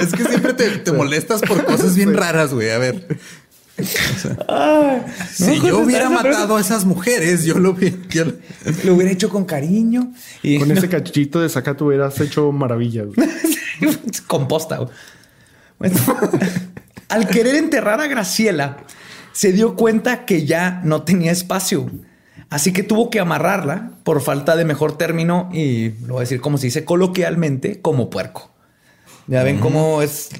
[0.00, 2.70] es que siempre te, te molestas por cosas bien raras, güey.
[2.70, 3.06] A ver,
[5.32, 7.96] si no, yo pues, hubiera matado a esas mujeres, yo lo hubiera.
[8.10, 8.34] yo lo-
[8.84, 10.12] Lo hubiera hecho con cariño
[10.42, 13.06] y Con ese cachito de saca tú hubieras hecho maravillas.
[14.26, 14.76] composta.
[14.78, 14.90] güey.
[15.78, 15.96] Bueno,
[17.08, 18.76] al querer enterrar a Graciela,
[19.32, 21.90] se dio cuenta que ya no tenía espacio.
[22.50, 26.40] Así que tuvo que amarrarla por falta de mejor término y lo voy a decir
[26.40, 28.50] como se dice coloquialmente, como puerco.
[29.28, 30.30] Ya ven cómo es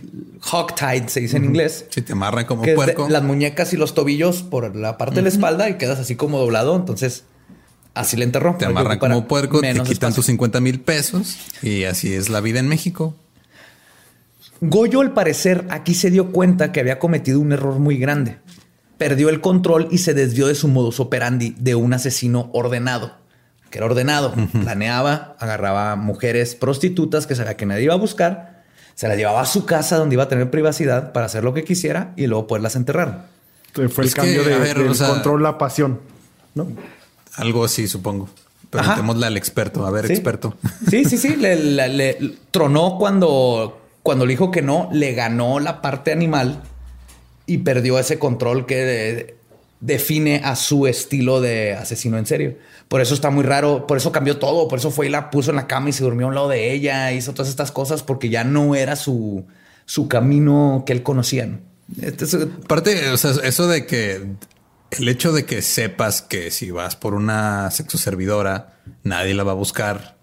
[0.50, 1.86] hogtied, se dice en inglés.
[1.90, 3.08] Si te amarran como que puerco.
[3.08, 6.40] las muñecas y los tobillos por la parte de la espalda y quedas así como
[6.40, 6.74] doblado.
[6.74, 7.22] Entonces,
[7.94, 8.56] así le enterró.
[8.58, 10.16] Te amarran como puerco, te quitan espacio.
[10.16, 13.14] tus 50 mil pesos y así es la vida en México.
[14.60, 18.38] Goyo, al parecer, aquí se dio cuenta que había cometido un error muy grande.
[19.00, 23.14] Perdió el control y se desvió de su modus operandi de un asesino ordenado.
[23.70, 24.34] Que era ordenado.
[24.62, 28.62] Planeaba, agarraba mujeres prostitutas que sabía que nadie iba a buscar,
[28.94, 31.64] se las llevaba a su casa donde iba a tener privacidad para hacer lo que
[31.64, 33.28] quisiera y luego poderlas enterrar.
[33.68, 36.00] Entonces, Fue Es el cambio que, de, ver, del o sea- control a pasión.
[36.54, 36.66] ¿no?
[37.36, 38.28] Algo así, supongo.
[38.68, 39.86] Preguntémosle al experto.
[39.86, 40.12] A ver, Sí.
[40.12, 40.56] experto.
[40.90, 41.36] Sí, sí, sí.
[41.36, 46.60] Le, le- le- tronó cuando, cuando le dijo que no, le ganó la parte animal
[47.52, 49.36] y perdió ese control que
[49.80, 52.56] define a su estilo de asesino en serio.
[52.88, 55.50] Por eso está muy raro, por eso cambió todo, por eso fue y la puso
[55.50, 58.02] en la cama y se durmió a un lado de ella, hizo todas estas cosas
[58.02, 59.46] porque ya no era su,
[59.86, 61.46] su camino que él conocía.
[61.46, 61.58] ¿no?
[62.02, 64.26] Este es- Aparte, o sea, eso de que
[64.90, 69.52] el hecho de que sepas que si vas por una sexo servidora, nadie la va
[69.52, 70.16] a buscar.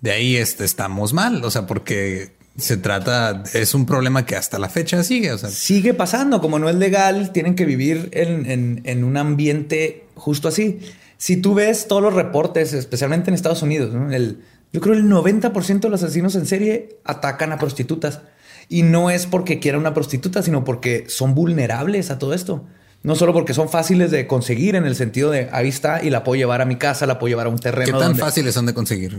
[0.00, 1.44] De ahí este, estamos mal.
[1.44, 5.32] O sea, porque se trata, es un problema que hasta la fecha sigue.
[5.32, 9.16] O sea, sigue pasando, como no es legal, tienen que vivir en, en- en un
[9.16, 10.78] ambiente justo así.
[11.16, 14.12] Si tú ves todos los reportes, especialmente en Estados Unidos, ¿no?
[14.12, 14.42] el,
[14.72, 18.20] yo creo el 90% de los asesinos en serie atacan a prostitutas.
[18.68, 22.64] Y no es porque quieran una prostituta, sino porque son vulnerables a todo esto.
[23.02, 26.24] No solo porque son fáciles de conseguir en el sentido de ahí está y la
[26.24, 27.84] puedo llevar a mi casa, la puedo llevar a un terreno.
[27.86, 29.18] ¿qué tan donde- fáciles son de conseguir?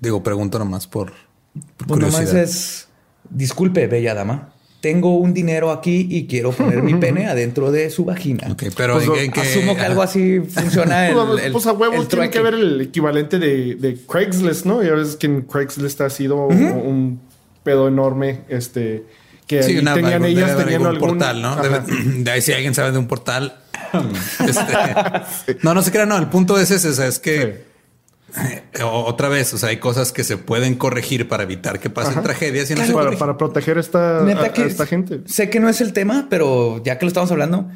[0.00, 1.14] Digo, pregunto nomás por, por
[1.86, 2.88] pues nomás es,
[3.30, 4.50] disculpe, bella dama,
[4.80, 8.48] tengo un dinero aquí y quiero poner mi pene adentro de su vagina.
[8.50, 11.08] Ok, pero Pues, en, en que- Asumo que algo así funciona.
[11.08, 14.66] El, Pues, el- pues a huevos el tiene que ver el equivalente de, de Craigslist,
[14.66, 14.82] ¿no?
[14.82, 17.20] Ya ves que en Craigslist ha sido un
[17.62, 18.40] pedo enorme.
[18.48, 19.04] Este
[19.46, 21.56] que Sí, tenían debe ellas haber tenían algún algún portal, ¿no?
[21.62, 21.82] Debe-
[22.24, 23.56] de ahí si alguien sabe de un portal.
[24.46, 26.16] Este, No, no se crea, no.
[26.18, 27.64] El punto es ese, o sea, es que
[28.82, 32.70] otra vez, o sea, hay cosas que se pueden corregir para evitar que pasen tragedias
[32.70, 35.20] y no se para, proteger esta, a, Neta a que esta gente.
[35.26, 37.70] Sé que no es el tema, pero ya que lo estamos hablando,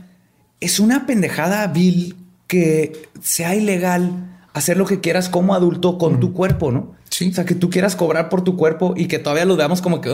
[0.60, 6.32] es una pendejada vil que sea ilegal hacer lo que quieras como adulto con tu
[6.32, 6.94] cuerpo, ¿no?
[7.10, 7.30] Sí.
[7.30, 10.00] O sea, que tú quieras cobrar por tu cuerpo y que todavía lo veamos como
[10.00, 10.10] que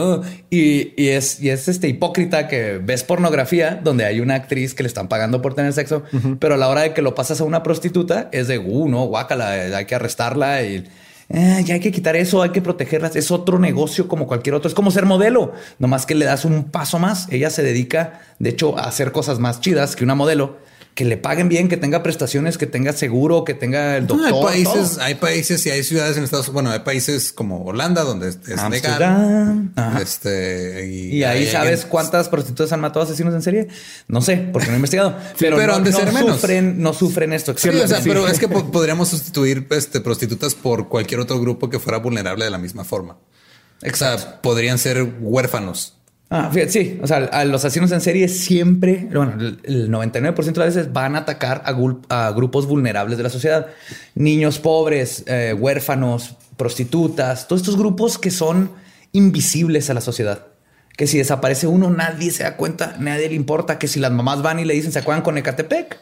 [0.49, 4.83] y, y es, y es este hipócrita que ves pornografía donde hay una actriz que
[4.83, 6.03] le están pagando por tener sexo,
[6.39, 9.05] pero a la hora de que lo pasas a una prostituta es de, uh, no,
[9.05, 10.85] guácala, hay que arrestarla y
[11.33, 13.15] "Ah, ya hay que quitar eso, hay que protegerlas.
[13.15, 14.67] Es otro negocio como cualquier otro.
[14.67, 17.27] Es como ser modelo, nomás que le das un paso más.
[17.31, 20.57] Ella se dedica, de hecho, a hacer cosas más chidas que una modelo.
[20.95, 24.51] Que le paguen bien, que tenga prestaciones, que tenga seguro, que tenga el No, doctor.
[24.51, 25.03] hay países, todo.
[25.03, 26.53] hay países y hay ciudades en Estados Unidos.
[26.53, 29.71] Bueno, hay países como Holanda donde es es legal.
[30.01, 33.67] Este, y, Y ahí hay sabes cuántas prostitutas han matado asesinos en serie.
[34.07, 35.17] No sé, porque no he investigado.
[35.37, 36.35] pero pero no, han de no ser menos.
[36.39, 37.53] sufren, no sufren esto.
[37.57, 38.09] Sí, o sea, exactamente.
[38.09, 42.45] pero es que po- podríamos sustituir este, prostitutas por cualquier otro grupo que fuera vulnerable
[42.45, 43.17] de la misma forma.
[43.83, 45.97] O sea, podrían ser huérfanos.
[46.37, 50.65] Ah, sí, o sea, a los asesinos en serie siempre, bueno, el- el 99% de
[50.67, 51.63] las veces van a atacar
[52.09, 53.67] a grupos vulnerables de la sociedad.
[54.15, 58.71] Niños pobres, eh, huérfanos, prostitutas, todos estos grupos que son
[59.13, 60.47] invisibles a la sociedad.
[60.97, 63.77] Que si desaparece uno, nadie se da cuenta, nadie le importa.
[63.79, 65.97] Que si las mamás van y le dicen, ¿se acuerdan con Ecatepec?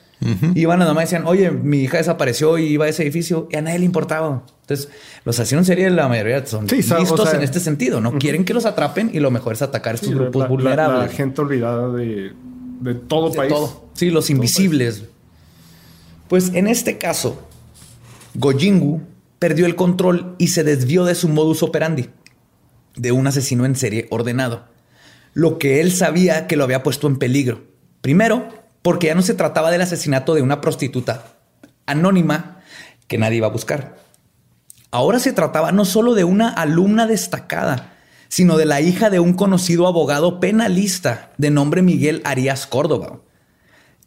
[0.56, 3.62] Iban a y decían, oye, mi hija desapareció y iba a ese edificio y a
[3.62, 4.46] nadie le importaba.
[4.62, 4.90] Entonces,
[5.26, 8.00] los asesinos en serie, la mayoría son Sí, sa- o listos sea, en este sentido.
[8.00, 10.48] No quieren que los atrapen y lo mejor es atacar a estos Sí, grupos la,
[10.48, 11.12] vulnerables.
[11.12, 12.32] la gente olvidada de,
[12.80, 13.52] de todo De país.
[13.54, 13.90] todo.
[13.94, 15.04] Sí, los invisibles.
[16.30, 17.46] Pues en este caso,
[18.36, 19.02] Gojingu
[19.40, 22.10] perdió el control y se desvió de su modus operandi
[22.96, 24.66] de un asesino en serie ordenado.
[25.34, 27.64] Lo que él sabía que lo había puesto en peligro.
[28.02, 28.48] Primero,
[28.84, 31.26] porque ya no se trataba del asesinato de una prostituta
[31.88, 32.62] anónima
[33.08, 33.98] que nadie iba a buscar.
[34.92, 37.94] Ahora se trataba no solo de una alumna destacada,
[38.28, 43.22] sino de la hija de un conocido abogado penalista de nombre Miguel Arias Córdoba.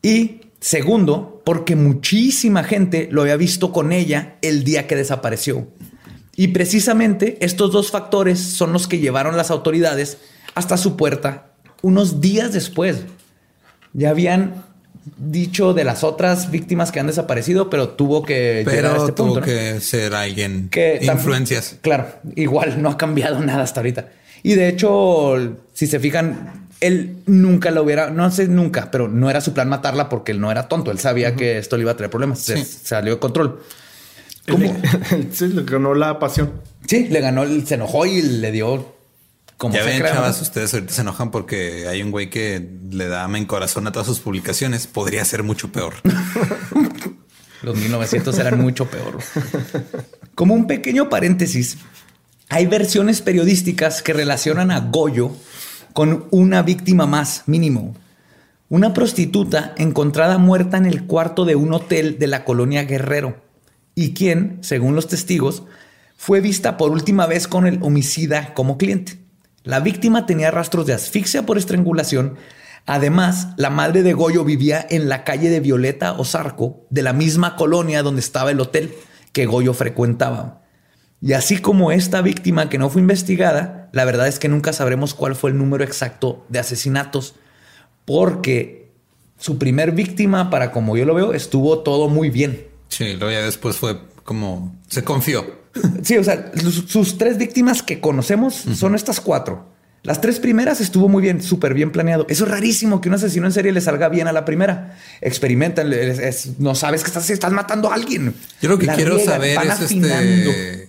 [0.03, 5.69] Y segundo, porque muchísima gente lo había visto con ella el día que desapareció.
[6.37, 10.19] Y precisamente estos dos factores son los que llevaron las autoridades
[10.55, 11.53] hasta su puerta
[11.83, 13.05] unos días después.
[13.99, 14.65] Ya habían
[15.17, 19.27] dicho de las otras víctimas que han desaparecido, pero tuvo que llegar a este tuvo
[19.35, 19.41] punto.
[19.41, 19.47] ¿no?
[19.47, 20.69] que ser alguien.
[20.69, 21.77] que influencias.
[21.81, 24.09] Claro, igual no ha cambiado nada hasta ahorita.
[24.43, 25.35] Y de hecho,
[25.73, 29.69] si se fijan, él nunca lo hubiera, no sé nunca, pero no era su plan
[29.69, 30.91] matarla porque él no era tonto.
[30.91, 32.41] Él sabía que esto le iba a traer problemas.
[32.41, 33.61] Se salió de control.
[34.47, 34.73] Él-
[35.33, 36.53] sí, le ganó la pasión.
[36.87, 38.96] Sí, le ganó, se enojó y le dio
[39.57, 43.25] Como ya ven, chavas, ustedes ahorita se enojan porque hay un güey que le da
[43.25, 44.87] en corazón a todas sus publicaciones.
[44.87, 45.95] Podría ser mucho peor.
[47.63, 49.19] Los 1900 eran mucho peor.
[50.35, 51.79] Como un pequeño paréntesis,
[52.51, 55.33] hay versiones periodísticas que relacionan a Goyo
[55.95, 57.97] con una víctima más, mínimo.
[58.69, 63.41] Una prostituta encontrada muerta en el cuarto de un hotel de la colonia Guerrero
[63.95, 65.63] y quien, según los testigos,
[66.19, 69.26] fue vista por última vez con el homicida como cliente.
[69.67, 72.37] La víctima tenía rastros de asfixia por estrangulación.
[72.87, 77.57] Además, la madre de Goyo vivía en la calle de Violeta o de la misma
[77.57, 78.95] colonia donde estaba el hotel
[79.33, 80.63] que Goyo frecuentaba.
[81.21, 85.15] Y así como esta víctima que no fue investigada, la verdad es que nunca sabremos
[85.15, 87.35] cuál fue el número exacto de asesinatos,
[88.05, 88.93] porque
[89.37, 92.69] su primer víctima, para como yo lo veo, estuvo todo muy bien.
[92.87, 95.66] Sí, luego ya después fue como se confió.
[96.03, 96.51] Sí, o sea,
[96.89, 99.75] sus, tres víctimas que conocemos son estas cuatro.
[100.03, 102.27] Las tres primeras estuvo muy bien, súper bien planeado.
[102.29, 104.97] Eso es rarísimo que un asesino en serie le salga bien a la primera.
[105.21, 108.33] Experimentan, es- es- no sabes que estás, estás matando a alguien.
[108.63, 110.51] Yo lo que La quiero riegan, saber es afinando.
[110.51, 110.89] este.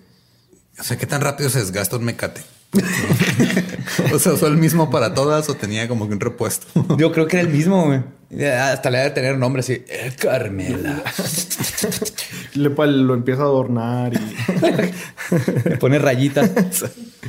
[0.79, 2.41] O sea, qué tan rápido se desgasta un mecate.
[4.13, 6.67] o sea, ¿usó el mismo para todas o tenía como que un repuesto?
[6.97, 9.83] Yo creo que era el mismo, Hasta le debe tener nombre así.
[9.87, 11.01] "Eh, Carmela.
[12.55, 14.17] Le, pa- lo empieza a adornar y
[15.69, 16.49] Le pone rayitas.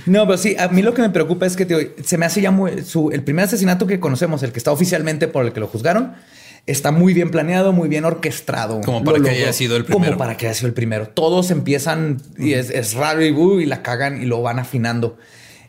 [0.06, 2.40] No, pero sí, a mí lo que me preocupa es que tío, se me hace
[2.40, 2.82] ya muy.
[2.82, 6.14] su- el primer asesinato que conocemos, el que está oficialmente por el que lo juzgaron,
[6.66, 8.80] está muy bien planeado, muy bien orquestado.
[8.80, 9.44] Como para Lo que logró.
[9.44, 10.18] haya sido el Como primero.
[10.18, 11.08] para que haya sido el primero.
[11.08, 15.16] Todos empiezan y es, es raro y, uh, y la cagan y lo van afinando.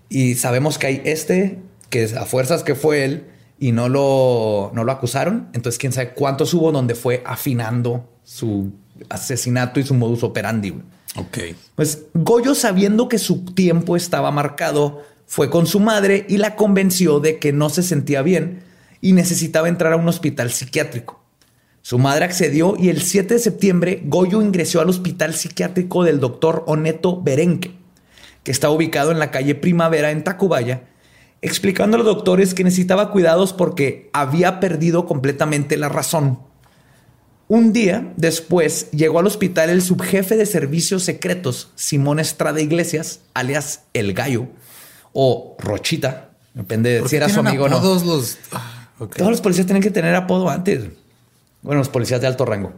[0.09, 1.59] Y sabemos que hay este,
[1.89, 3.23] que es a fuerzas que fue él
[3.59, 5.49] y no lo, no lo acusaron.
[5.53, 8.71] Entonces, quién sabe cuántos hubo donde fue afinando su
[9.09, 10.71] asesinato y su modus operandi.
[11.15, 11.37] ok.
[11.75, 17.19] Pues Goyo, sabiendo que su tiempo estaba marcado, fue con su madre y la convenció
[17.19, 18.63] de que no se sentía bien
[19.01, 21.19] y necesitaba entrar a un hospital psiquiátrico.
[21.81, 26.63] Su madre accedió y el 7 de septiembre Goyo ingresó al hospital psiquiátrico del doctor
[26.67, 27.71] Oneto Berenque,
[28.43, 30.88] que está ubicado en la calle Primavera en Tacubaya,
[31.41, 36.39] explicando a los doctores que necesitaba cuidados porque había perdido completamente la razón.
[37.47, 43.85] Un día después llegó al hospital el subjefe de servicios secretos, Simón Estrada Iglesias, alias
[43.93, 44.47] El Gallo
[45.13, 47.77] o Rochita, depende de ¿Por si era su amigo o no.
[47.77, 48.37] apodos los.
[48.51, 48.89] Ah.
[49.15, 50.89] Todos los policías tienen que tener apodo antes.
[51.61, 52.73] Bueno, los policías de alto rango.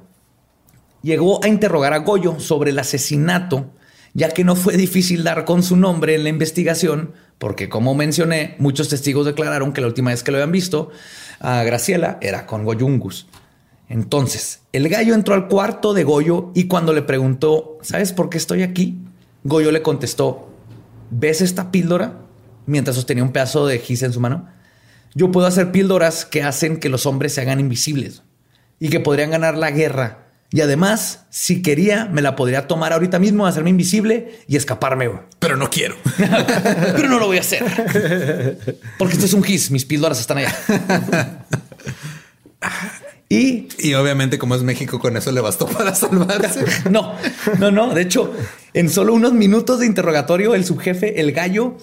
[1.01, 3.72] Llegó a interrogar a Goyo sobre el asesinato,
[4.14, 8.53] ya que no fue difícil dar con su nombre en la investigación, porque como mencioné,
[8.59, 10.91] muchos testigos declararon que la última vez que lo habían visto
[11.39, 13.25] a Graciela era con Goyungus.
[13.89, 18.37] Entonces, el gallo entró al cuarto de Goyo y cuando le preguntó, ¿sabes por qué
[18.37, 18.99] estoy aquí?
[19.43, 20.53] Goyo le contestó,
[21.09, 22.19] ¿ves esta píldora?
[22.67, 24.47] Mientras sostenía un pedazo de gis en su mano.
[25.15, 28.21] Yo puedo hacer píldoras que hacen que los hombres se hagan invisibles
[28.77, 30.27] y que podrían ganar la guerra.
[30.53, 35.09] Y además, si quería, me la podría tomar ahorita mismo, hacerme invisible y escaparme.
[35.39, 35.95] Pero no quiero.
[36.17, 37.63] Pero no lo voy a hacer.
[38.97, 40.53] Porque esto es un gis, mis píldoras están allá.
[43.32, 46.65] Y Y obviamente, como es México, con eso le bastó para salvarse.
[46.91, 47.13] no,
[47.59, 47.93] no, no.
[47.93, 48.34] De hecho,
[48.73, 51.77] en solo unos minutos de interrogatorio, el subjefe, el gallo,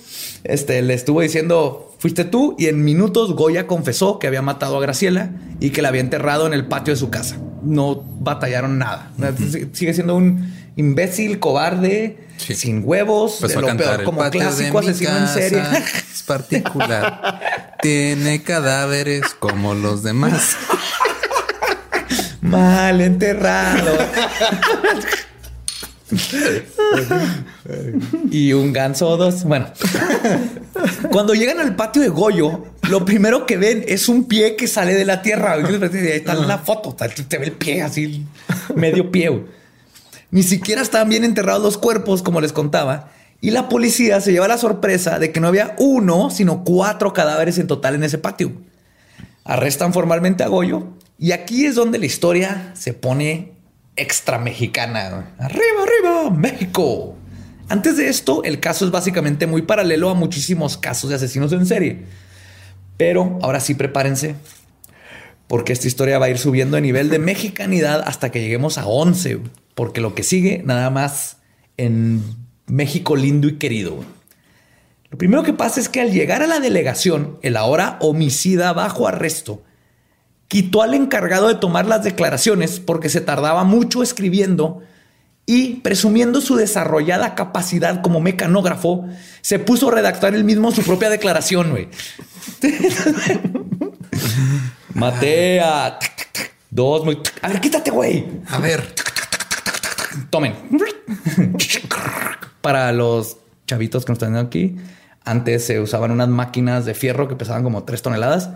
[0.45, 2.55] este, le estuvo diciendo, fuiste tú.
[2.59, 6.47] Y en minutos, Goya confesó que había matado a Graciela y que la había enterrado
[6.47, 7.39] en el patio de su casa.
[7.63, 9.11] No batallaron nada.
[9.73, 12.55] Sigue siendo un imbécil, cobarde, Sí.
[12.55, 15.63] sin huevos, Empezó de lo peor, como clásico asesino en serie.
[16.13, 17.41] Es particular.
[17.83, 20.57] Tiene cadáveres como los demás.
[22.41, 23.99] Mal enterrado.
[28.31, 29.45] y un ganso o dos.
[29.45, 29.67] Bueno,
[31.11, 34.95] cuando llegan al patio de Goyo, lo primero que ven es un pie que sale
[34.95, 35.53] de la tierra.
[35.53, 35.65] Ahí
[36.13, 38.27] está la foto, te ve el pie así,
[38.75, 39.45] medio pie.
[40.31, 43.11] Ni siquiera estaban bien enterrados los cuerpos, como les contaba.
[43.41, 47.59] Y la policía se lleva la sorpresa de que no había uno, sino cuatro cadáveres
[47.59, 48.53] en total en ese patio.
[49.45, 53.53] Arrestan formalmente a Goyo y aquí es donde la historia se pone
[53.97, 55.35] extra mexicana.
[55.39, 57.17] Arriba, arriba, México.
[57.69, 61.67] Antes de esto, el caso es básicamente muy paralelo a muchísimos casos de asesinos en
[61.67, 62.05] serie.
[62.97, 64.37] Pero ahora sí prepárense,
[65.49, 68.87] porque esta historia va a ir subiendo de nivel de mexicanidad hasta que lleguemos a
[68.87, 69.41] 11,
[69.75, 71.39] porque lo que sigue nada más
[71.77, 72.23] en
[72.67, 74.05] México lindo y querido.
[75.11, 79.09] Lo primero que pasa es que al llegar a la delegación, el ahora homicida bajo
[79.09, 79.65] arresto
[80.49, 84.83] quitó al encargado de tomar las declaraciones porque se tardaba mucho escribiendo
[85.47, 89.07] y presumiendo su desarrollada capacidad como mecanógrafo,
[89.41, 91.89] se puso a redactar él mismo su propia declaración, güey.
[94.95, 95.99] Maté a
[96.71, 97.19] dos, muy...
[97.41, 98.27] A ver, quítate, güey.
[98.49, 98.95] A ver,
[100.31, 100.55] Tomen.
[102.61, 104.77] Para los chavitos que nos están viendo aquí,
[105.25, 108.51] antes se usaban unas máquinas de fierro que pesaban como tres toneladas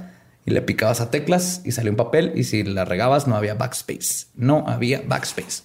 [0.45, 3.55] y le picabas a teclas y salía un papel y si la regabas no había
[3.55, 4.27] backspace.
[4.35, 5.63] No había backspace.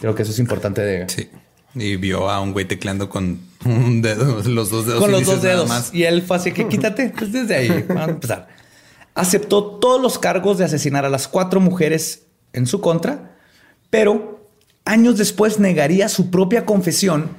[0.00, 1.08] Creo que eso es importante de...
[1.08, 1.28] sí.
[1.74, 5.00] Y vio a un güey tecleando con un dedo, los dos dedos.
[5.00, 5.68] con los dos dedos.
[5.68, 5.94] más.
[5.94, 7.14] Y él fue así que quítate.
[7.16, 8.48] Pues desde ahí vamos a empezar.
[9.14, 13.36] Aceptó todos los cargos de asesinar a las cuatro mujeres en su contra,
[13.88, 14.50] pero
[14.84, 17.30] años después negaría su propia confesión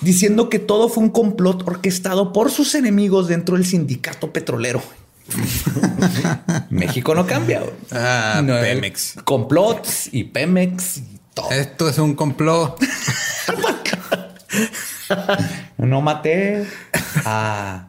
[0.00, 4.82] diciendo que todo fue un complot orquestado por sus enemigos dentro del sindicato petrolero.
[6.70, 7.62] México no cambia.
[7.90, 9.16] Ah, No, Pemex.
[9.24, 11.50] Complots y Pemex y todo.
[11.50, 12.78] Esto es un complot.
[15.78, 16.66] No maté
[17.24, 17.88] a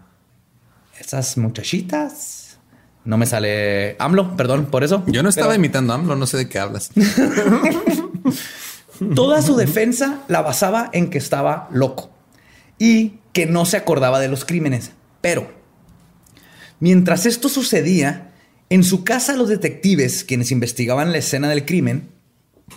[0.99, 2.57] esas muchachitas.
[3.03, 5.03] No me sale AMLO, perdón por eso.
[5.07, 6.89] Yo no estaba Pero imitando a AMLO, no sé de qué hablas.
[9.15, 12.11] Toda su defensa la basaba en que estaba loco
[12.79, 14.91] y que no se acordaba de los crímenes.
[15.21, 15.51] Pero
[16.81, 18.33] mientras esto sucedía,
[18.69, 22.09] en su casa los detectives, quienes investigaban la escena del crimen,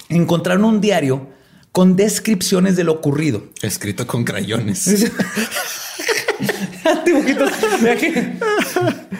[0.08, 1.28] encontraron un diario
[1.72, 3.48] con descripciones de lo ocurrido.
[3.62, 4.84] Escrito con crayones.
[7.04, 7.50] Dibujitos.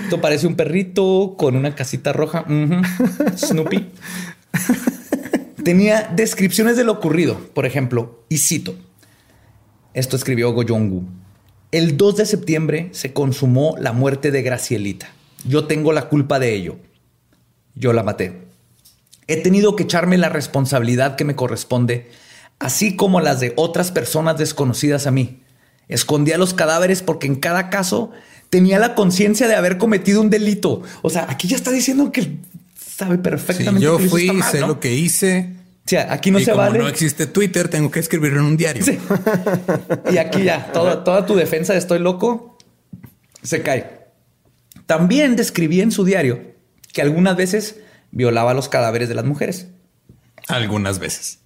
[0.05, 2.45] Esto parece un perrito con una casita roja.
[3.37, 3.89] Snoopy.
[5.65, 7.41] Tenía descripciones de lo ocurrido.
[7.55, 8.77] Por ejemplo, y cito.
[9.95, 11.09] Esto escribió Goyongu.
[11.75, 15.11] El 2 de septiembre se consumó la muerte de Gracielita.
[15.45, 16.77] Yo tengo la culpa de ello.
[17.75, 18.43] Yo la maté.
[19.27, 22.13] He tenido que echarme la responsabilidad que me corresponde,
[22.61, 25.41] así como las de otras personas desconocidas a mí.
[25.89, 28.13] Escondía los cadáveres porque en cada caso
[28.51, 30.83] tenía la conciencia de haber cometido un delito.
[31.03, 32.37] O sea, aquí ya está diciendo que
[32.79, 34.69] sabe Sí, perfectamente yo que lo hizo fui, mal, sé ¿no?
[34.69, 35.51] lo que hice.
[35.87, 36.79] O sea, aquí no y se como vale.
[36.79, 38.83] no existe Twitter, tengo que escribirlo en un diario.
[38.85, 38.99] Sí.
[40.11, 42.57] Y aquí ya, toda, toda tu defensa de estoy loco
[43.43, 44.05] se cae.
[44.87, 46.41] También describía en su diario
[46.93, 47.77] que algunas veces
[48.13, 49.69] violaba los cadáveres de las mujeres.
[50.49, 51.41] Algunas veces,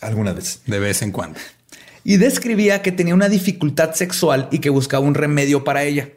[0.00, 0.62] Algunas veces.
[0.66, 1.38] de vez en cuando.
[2.04, 6.08] Y describía que tenía una dificultad sexual y que buscaba un remedio para ella.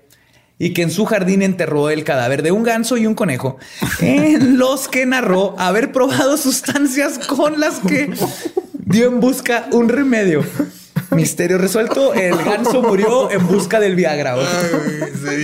[0.64, 3.58] Y que en su jardín enterró el cadáver de un ganso y un conejo,
[4.00, 8.12] en los que narró haber probado sustancias con las que
[8.86, 10.44] dio en busca un remedio.
[11.10, 14.36] Misterio resuelto, el ganso murió en busca del Viagra.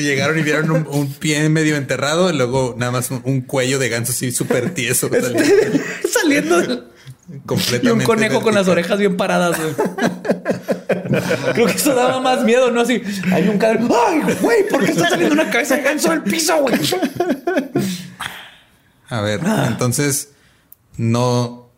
[0.02, 3.78] Llegaron y vieron un, un pie medio enterrado y luego nada más un, un cuello
[3.80, 5.10] de ganso así súper tieso.
[5.10, 5.44] saliendo
[6.12, 6.84] Saliendo del-
[7.34, 7.92] y completamente.
[7.92, 9.58] un conejo con las orejas bien paradas.
[9.60, 9.74] güey.
[11.54, 12.82] Creo que eso daba más miedo, ¿no?
[12.82, 13.02] Así,
[13.32, 13.82] hay un cadáver.
[14.08, 14.68] ¡Ay, güey!
[14.70, 16.76] ¿Por qué está saliendo una cabeza de ganso del piso, güey?
[19.10, 19.66] A ver, Ah.
[19.68, 20.30] entonces
[20.98, 21.70] no,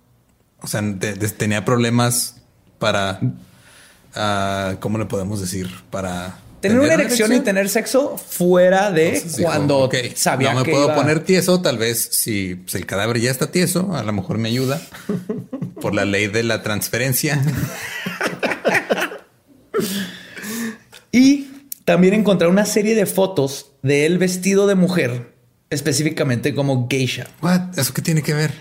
[0.61, 2.37] o sea, te- te- tenía problemas
[2.79, 3.19] para,
[4.15, 5.69] ah, ¿cómo le podemos decir?
[5.91, 10.59] Para Tener una erección y tener sexo fuera de Entonces dijo, cuando "Ok, sabía no
[10.59, 13.95] me que puedo iba- poner tieso, tal vez si pues, el cadáver ya está tieso,
[13.95, 14.81] a lo mejor me ayuda
[15.79, 17.41] por la ley de la transferencia.
[21.11, 21.47] Y
[21.85, 25.33] también encontré una serie de fotos de él vestido de mujer,
[25.69, 27.27] específicamente como geisha.
[27.41, 27.77] What?
[27.79, 28.51] ¿Eso qué tiene que ver?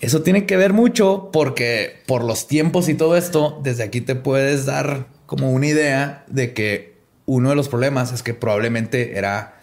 [0.00, 4.16] Eso tiene que ver mucho porque por los tiempos y todo esto, desde aquí te
[4.16, 6.93] puedes dar como una idea de que
[7.26, 9.56] uno de los problemas es que probablemente era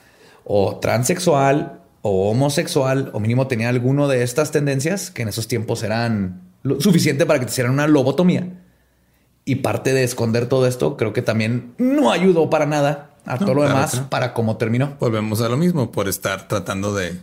[0.43, 5.84] o transexual o homosexual o mínimo tenía alguno de estas tendencias que en esos tiempos
[5.84, 8.47] eran lo suficiente para que te hicieran una lobotomía.
[9.45, 13.53] Y parte de esconder todo esto creo que también no ayudó para nada a todo
[13.53, 14.09] lo claro demás no.
[14.09, 14.95] para cómo terminó.
[14.99, 17.20] Volvemos a lo mismo, por estar tratando de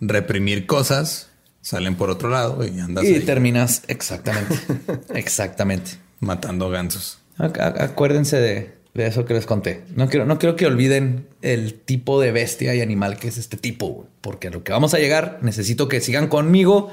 [0.00, 1.28] reprimir cosas,
[1.60, 4.54] salen por otro lado y andas Y ahí terminas exactamente,
[5.14, 5.92] exactamente.
[6.20, 7.18] matando gansos.
[7.38, 9.82] Ac- ac- Acuérdense de, de eso que les conté.
[9.96, 13.56] No quiero, no quiero que olviden el tipo de bestia y animal que es este
[13.56, 16.90] tipo, porque a lo que vamos a llegar necesito que sigan conmigo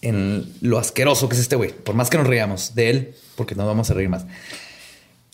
[0.00, 3.54] en lo asqueroso que es este güey, por más que nos reíamos de él, porque
[3.54, 4.26] nos vamos a reír más.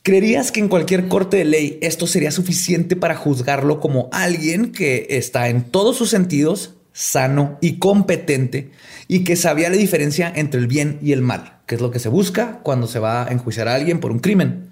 [0.03, 5.07] ¿Creerías que en cualquier corte de ley esto sería suficiente para juzgarlo como alguien que
[5.11, 8.71] está en todos sus sentidos sano y competente
[9.07, 11.99] y que sabía la diferencia entre el bien y el mal, que es lo que
[11.99, 14.69] se busca cuando se va a enjuiciar a alguien por un crimen?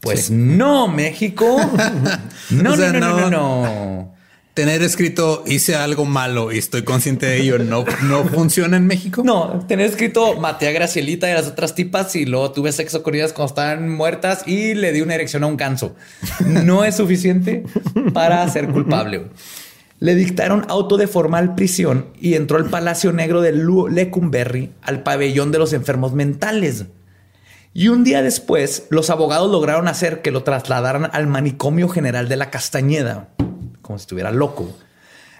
[0.00, 1.56] Pues no, México.
[2.50, 3.62] No, O sea, no, no, no, no.
[3.62, 4.14] no,
[4.54, 9.22] tener escrito hice algo malo y estoy consciente de ello no, no funciona en México.
[9.24, 13.02] No, tener escrito maté a Gracielita y a las otras tipas y luego tuve sexo
[13.02, 15.94] con ellas cuando estaban muertas y le di una erección a un ganso.
[16.44, 17.64] No es suficiente
[18.12, 19.28] para ser culpable.
[19.98, 25.52] Le dictaron auto de formal prisión y entró al Palacio Negro de Lecumberri, al pabellón
[25.52, 26.86] de los enfermos mentales.
[27.72, 32.36] Y un día después, los abogados lograron hacer que lo trasladaran al manicomio general de
[32.36, 33.28] la Castañeda,
[33.80, 34.68] como si estuviera loco.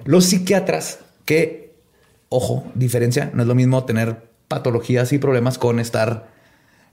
[0.05, 1.75] Los psiquiatras, que,
[2.29, 6.29] ojo, diferencia, no es lo mismo tener patologías y problemas con estar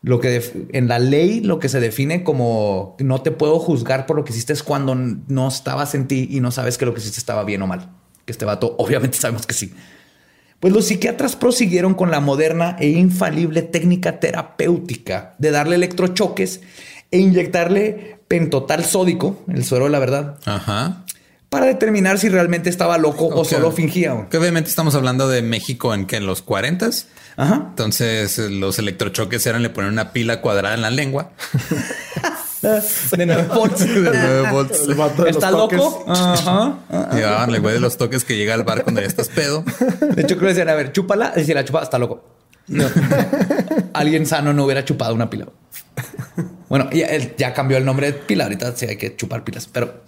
[0.04, 4.16] lo que en la ley lo que se define como no te puedo juzgar por
[4.16, 7.00] lo que hiciste es cuando no estabas en ti y no sabes que lo que
[7.00, 7.90] hiciste estaba bien o mal.
[8.26, 9.74] Que este vato, obviamente sabemos que sí.
[10.60, 16.62] Pues los psiquiatras prosiguieron con la moderna e infalible técnica terapéutica de darle electrochoques
[17.12, 21.06] e inyectarle pentotal sódico, el suero de la verdad, Ajá.
[21.50, 24.28] para determinar si realmente estaba loco o solo fingía.
[24.30, 26.90] Que obviamente estamos hablando de México en que en los 40
[27.38, 27.66] Ajá.
[27.70, 31.32] Entonces eh, los electrochoques eran le poner una pila cuadrada en la lengua.
[33.18, 33.80] De nueve volts.
[33.80, 34.82] De nueve volts.
[34.88, 35.78] El vato de los ¿Está toques.
[35.78, 36.06] loco?
[36.08, 36.78] Ajá.
[37.48, 39.64] El güey de los toques que llega al bar cuando ya estás pedo.
[40.16, 41.34] De hecho, creo que decían, a ver, chúpala.
[41.36, 42.24] Y si la chupa, está loco.
[42.68, 42.86] No.
[43.94, 45.48] Alguien sano no hubiera chupado una pila.
[46.70, 48.46] Bueno, ya, ya cambió el nombre de pila.
[48.46, 50.02] Ahorita sí hay que chupar pilas, pero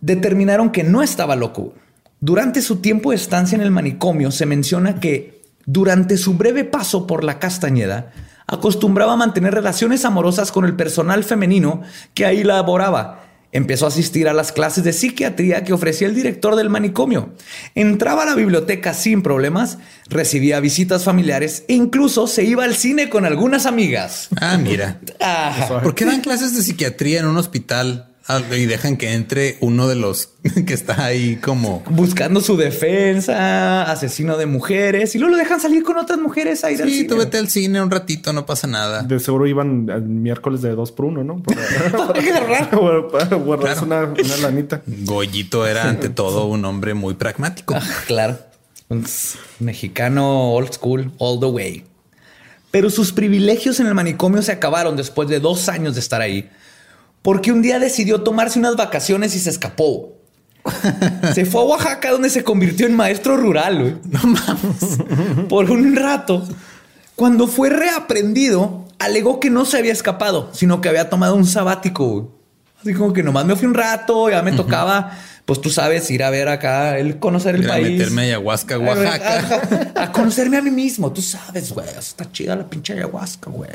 [0.00, 1.74] determinaron que no estaba loco.
[2.20, 7.06] Durante su tiempo de estancia en el manicomio, se menciona que durante su breve paso
[7.06, 8.12] por la Castañeda,
[8.46, 11.82] acostumbraba a mantener relaciones amorosas con el personal femenino
[12.14, 13.22] que ahí laboraba.
[13.52, 17.32] Empezó a asistir a las clases de psiquiatría que ofrecía el director del manicomio.
[17.74, 19.78] Entraba a la biblioteca sin problemas,
[20.08, 24.28] recibía visitas familiares e incluso se iba al cine con algunas amigas.
[24.40, 25.00] Ah, mira.
[25.20, 25.80] Ajá.
[25.80, 29.88] ¿Por qué dan clases de psiquiatría en un hospital ah, y dejan que entre uno
[29.88, 30.30] de los
[30.66, 35.82] que está ahí como Buscando su defensa, asesino de mujeres, y luego lo dejan salir
[35.82, 37.08] con otras mujeres a ir al Sí, cine.
[37.08, 39.02] tú vete al cine un ratito, no pasa nada.
[39.02, 41.42] De seguro iban el miércoles de dos por uno, ¿no?
[41.42, 42.70] Para, Para agarrar.
[43.10, 44.12] para guardarse Claro.
[44.12, 44.82] una, una lanita.
[44.86, 47.74] Goyito era ante todo un hombre muy pragmático.
[47.76, 48.38] Ah, claro.
[48.88, 49.04] Un
[49.60, 51.84] mexicano old school, all the way.
[52.70, 56.48] Pero sus privilegios en el manicomio se acabaron después de dos años de estar ahí,
[57.22, 60.12] porque un día decidió tomarse unas vacaciones y se escapó.
[61.34, 63.80] Se fue a Oaxaca, donde se convirtió en maestro rural.
[63.80, 63.94] güey.
[64.10, 65.46] No mames.
[65.48, 66.46] Por un rato.
[67.14, 72.08] Cuando fue reaprendido, alegó que no se había escapado, sino que había tomado un sabático.
[72.08, 72.26] güey.
[72.80, 76.22] Así como que nomás me fui un rato, ya me tocaba, pues tú sabes, ir
[76.22, 77.88] a ver acá, el conocer el Ir a país.
[77.98, 79.38] meterme a ayahuasca, Oaxaca.
[79.38, 81.88] Ajá, A conocerme a mí mismo, tú sabes, güey.
[81.98, 83.70] Está chida la pinche ayahuasca, güey.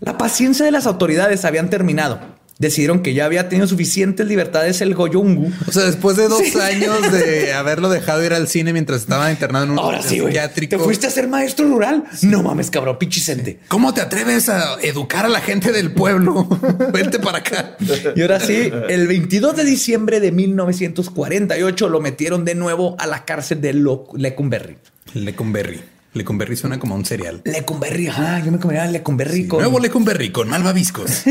[0.00, 2.36] La paciencia de las autoridades habían terminado.
[2.58, 5.52] Decidieron que ya había tenido suficientes libertades el Goyungu.
[5.68, 9.66] O sea, después de dos años de haberlo dejado ir al cine mientras estaba internado
[9.66, 10.34] en un Ahora sí, güey.
[10.68, 12.04] ¿Te fuiste a ser maestro rural?
[12.22, 13.60] No mames, cabrón, pichicente.
[13.68, 16.48] ¿Cómo te atreves a educar a la gente del pueblo?
[16.94, 17.76] Vente para acá.
[18.14, 23.26] Y ahora sí, el 22 de diciembre de 1948 lo metieron de nuevo a la
[23.26, 23.74] cárcel de
[24.14, 24.78] Lecumberri.
[25.12, 25.95] Lecumberri.
[26.16, 27.42] Lecumberri suena como un cereal.
[27.44, 29.60] Lecumberri, ajá, yo me comería Lecumberri con...
[29.60, 31.24] Nuevo Lecumberri con malvaviscos.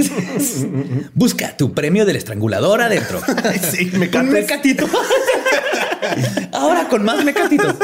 [1.13, 3.21] Busca tu premio del estrangulador adentro.
[3.71, 4.87] Sí, Un mecatito.
[6.51, 7.75] Ahora con más mecatitos.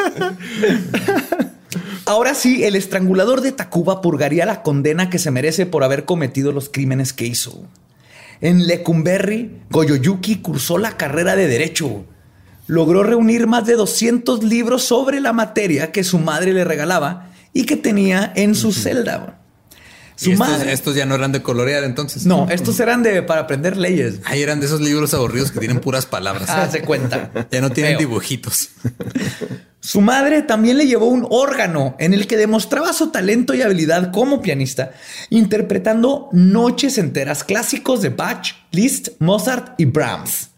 [2.06, 6.52] Ahora sí, el estrangulador de Tacuba purgaría la condena que se merece por haber cometido
[6.52, 7.68] los crímenes que hizo.
[8.42, 12.06] En Lecumberri, Goyoyuki cursó la carrera de Derecho.
[12.68, 17.66] Logró reunir más de 200 libros sobre la materia que su madre le regalaba y
[17.66, 19.38] que tenía en su celda.
[20.16, 20.72] Su estos, madre.
[20.72, 22.26] estos ya no eran de colorear entonces.
[22.28, 24.20] No, estos eran de para aprender leyes.
[24.26, 26.48] Ahí eran de esos libros aburridos que tienen puras palabras.
[26.50, 27.32] Haz de cuenta.
[27.52, 28.08] Ya no tienen Feo.
[28.08, 28.70] dibujitos.
[29.80, 34.12] Su madre también le llevó un órgano en el que demostraba su talento y habilidad
[34.12, 34.92] como pianista,
[35.32, 40.51] interpretando noches enteras clásicos de Bach, Liszt, Mozart y Brahms.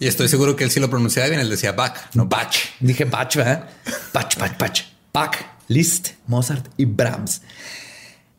[0.00, 1.40] Y estoy seguro que él sí lo pronunciaba bien.
[1.40, 2.54] Él decía Bach, no Bach.
[2.80, 3.68] Dije Bach, ¿verdad?
[4.12, 4.78] Bach, Bach, Bach.
[5.12, 5.36] Bach,
[5.68, 7.42] Liszt, Mozart y Brahms.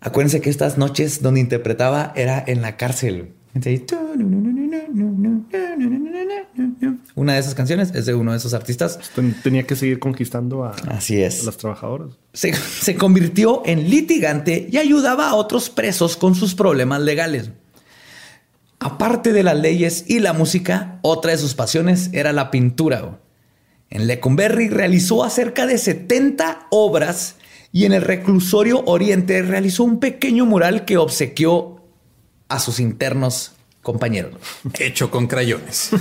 [0.01, 3.33] Acuérdense que estas noches donde interpretaba era en la cárcel.
[7.15, 8.99] Una de esas canciones es de uno de esos artistas.
[9.15, 11.41] Ten- Tenía que seguir conquistando a, Así es.
[11.41, 12.11] a las trabajadoras.
[12.33, 17.49] se, se convirtió en litigante y ayudaba a otros presos con sus problemas legales.
[18.79, 23.19] Aparte de las leyes y la música, otra de sus pasiones era la pintura.
[23.89, 27.35] En Lecumberri realizó acerca de 70 obras
[27.71, 31.83] y en el reclusorio Oriente realizó un pequeño mural que obsequió
[32.47, 34.35] a sus internos compañeros.
[34.79, 35.91] Hecho con crayones.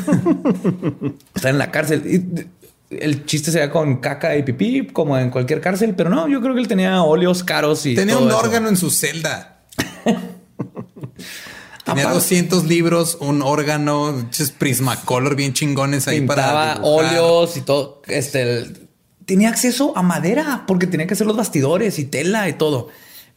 [1.35, 2.49] Está en la cárcel.
[2.91, 6.55] El chiste sería con caca y pipí, como en cualquier cárcel, pero no, yo creo
[6.55, 7.95] que él tenía óleos caros y.
[7.95, 8.39] Tenía todo un eso.
[8.39, 9.65] órgano en su celda.
[11.89, 14.29] Tenía Aparte- 200 libros, un órgano,
[14.59, 17.07] Prismacolor bien chingones ahí Pintaba para dibujar.
[17.07, 18.03] óleos y todo.
[18.07, 18.89] Este el-
[19.25, 22.89] tenía acceso a madera porque tenía que hacer los bastidores y tela y todo.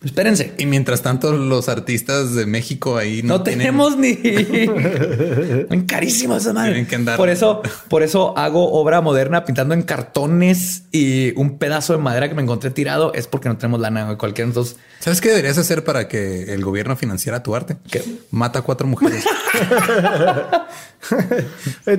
[0.03, 0.53] Espérense.
[0.57, 6.35] Y mientras tanto, los artistas de México ahí no, No, tienen- tenemos ni en carísimo
[6.37, 6.71] esa madre.
[6.71, 11.59] Tienen que andar- Por eso, por eso hago obra moderna pintando en cartones y un
[11.59, 14.05] pedazo de madera que me encontré tirado es porque no tenemos lana.
[14.05, 14.17] güey.
[14.17, 17.77] Cualquiera de nosotros ¿Sabes qué deberías hacer para que el gobierno financiara tu arte?
[17.89, 18.03] ¿Qué?
[18.31, 19.23] Mata a cuatro mujeres.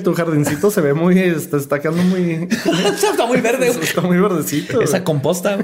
[0.04, 2.48] Tu jardincito se ve muy, está, está quedando muy,
[3.02, 3.68] está muy verde.
[3.70, 3.82] güey.
[3.82, 4.80] está muy verdecito.
[4.80, 5.58] Esa composta.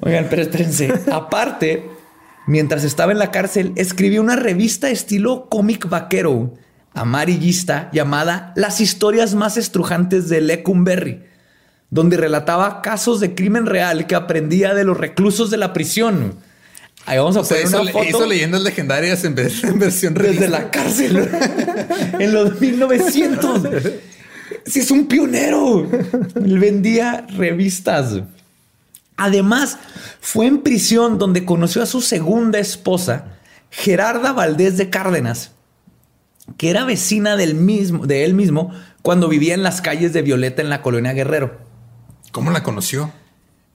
[0.00, 0.92] Oigan, pero espérense.
[1.10, 1.86] Aparte,
[2.46, 6.54] mientras estaba en la cárcel, escribió una revista estilo cómic vaquero
[6.94, 11.22] amarillista llamada Las historias más estrujantes de Lecumberri,
[11.90, 16.34] donde relataba casos de crimen real que aprendía de los reclusos de la prisión.
[17.04, 19.78] Ahí vamos a O sea, poner hizo, una foto hizo leyendas legendarias en, vez- en
[19.78, 20.48] versión desde revista.
[20.48, 21.28] la cárcel
[22.18, 23.62] en los 1900.
[24.64, 25.88] Sí, es un pionero.
[26.36, 28.20] Él vendía revistas.
[29.16, 29.78] Además,
[30.20, 33.26] fue en prisión donde conoció a su segunda esposa,
[33.70, 35.52] Gerarda Valdés de Cárdenas,
[36.58, 40.62] que era vecina del mismo, de él mismo cuando vivía en las calles de Violeta
[40.62, 41.58] en la colonia Guerrero.
[42.32, 43.10] ¿Cómo la conoció?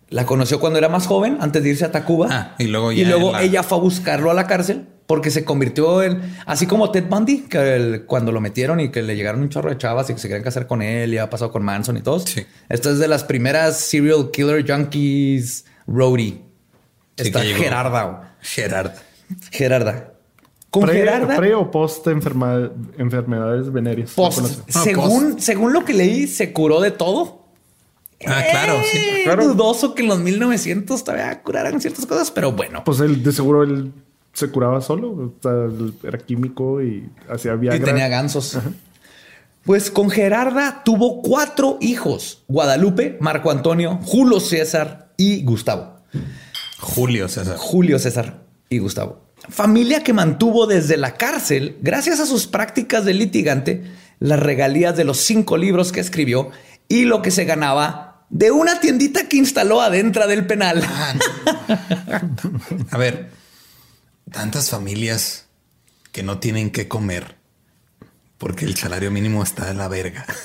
[0.09, 2.27] La conoció cuando era más joven, antes de irse a Tacuba.
[2.29, 4.87] Ah, y luego y ya luego en la- ella fue a buscarlo a la cárcel
[5.11, 9.01] porque se convirtió en, así como Ted Bundy, que el- cuando lo metieron y que
[9.01, 11.29] le llegaron un chorro de chavas y que se querían casar con él y ha
[11.29, 12.23] pasado con Manson y todos.
[12.23, 12.45] Sí.
[12.69, 16.41] Esta es de las primeras serial killer junkies roadie.
[17.17, 17.41] Sí, Está.
[17.41, 18.03] Gerarda.
[18.05, 18.17] güey.
[18.39, 18.91] Gerard.
[19.51, 20.13] Gerarda.
[20.69, 21.35] Con Pre, Gerarda.
[21.35, 24.11] pre o post enferma- enfermedades venéreas.
[24.11, 24.39] post.
[24.39, 24.47] No.
[24.73, 27.41] Ah, según, según lo que leí, se curó de todo.
[28.25, 28.97] Ah, claro, sí.
[28.97, 29.47] Eh, Claro.
[29.49, 32.83] Dudoso que en los 1900 todavía curaran ciertas cosas, pero bueno.
[32.85, 33.91] Pues él, de seguro él
[34.33, 35.09] se curaba solo.
[35.11, 35.51] O sea,
[36.07, 37.85] era químico y hacía Y Viagra.
[37.85, 38.57] tenía gansos.
[39.63, 45.97] Pues con Gerarda tuvo cuatro hijos: Guadalupe, Marco Antonio, Julio César y Gustavo.
[46.79, 47.57] Julio César.
[47.57, 49.21] Julio César y Gustavo.
[49.49, 53.83] Familia que mantuvo desde la cárcel, gracias a sus prácticas de litigante,
[54.19, 56.49] las regalías de los cinco libros que escribió
[56.87, 60.83] y lo que se ganaba de una tiendita que instaló adentro del penal.
[62.91, 63.29] A ver,
[64.31, 65.45] tantas familias
[66.11, 67.35] que no tienen que comer
[68.37, 70.25] porque el salario mínimo está de la verga.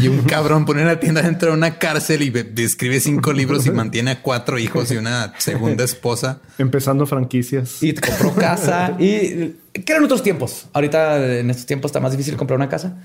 [0.00, 3.66] Y un cabrón pone una tienda dentro de una cárcel y ve- escribe cinco libros
[3.66, 6.40] y mantiene a cuatro hijos y una segunda esposa.
[6.58, 7.82] Empezando franquicias.
[7.82, 10.66] Y compró casa y que eran otros tiempos.
[10.72, 12.96] Ahorita en estos tiempos está más difícil comprar una casa.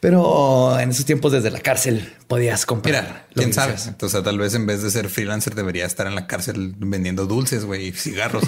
[0.00, 3.02] Pero en esos tiempos desde la cárcel podías comprar.
[3.04, 3.74] Mira, quién sabe.
[3.74, 3.86] quisieras.
[3.86, 7.66] Entonces, tal vez en vez de ser freelancer debería estar en la cárcel vendiendo dulces,
[7.66, 8.44] güey, y cigarros.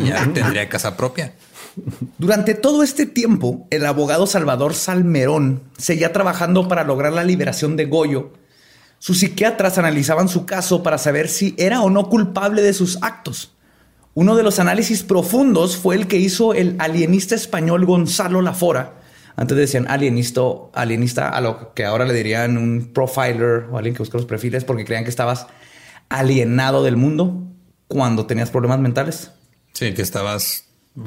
[0.00, 1.34] y ya tendría casa propia.
[2.18, 7.86] Durante todo este tiempo, el abogado Salvador Salmerón seguía trabajando para lograr la liberación de
[7.86, 8.32] Goyo.
[8.98, 13.52] Sus psiquiatras analizaban su caso para saber si era o no culpable de sus actos.
[14.14, 18.94] Uno de los análisis profundos fue el que hizo el alienista español Gonzalo Lafora.
[19.36, 20.40] Antes decían alienista,
[20.72, 24.64] alienista a lo que ahora le dirían un profiler o alguien que busca los perfiles
[24.64, 25.46] porque creían que estabas
[26.08, 27.42] alienado del mundo
[27.88, 29.30] cuando tenías problemas mentales.
[29.74, 30.64] Sí, que estabas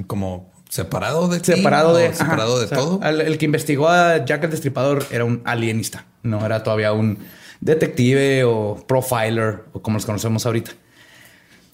[0.07, 2.99] como separado de separado de separado ajá, de o sea, todo.
[3.01, 7.17] al- el que investigó a Jack el Destripador era un alienista, no era todavía un
[7.61, 10.71] detective o profiler o como los conocemos ahorita.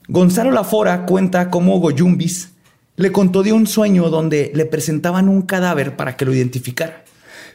[0.08, 2.52] Gonzalo Lafora cuenta cómo Goyumbis
[2.98, 7.04] le contó de un sueño donde le presentaban un cadáver para que lo identificara,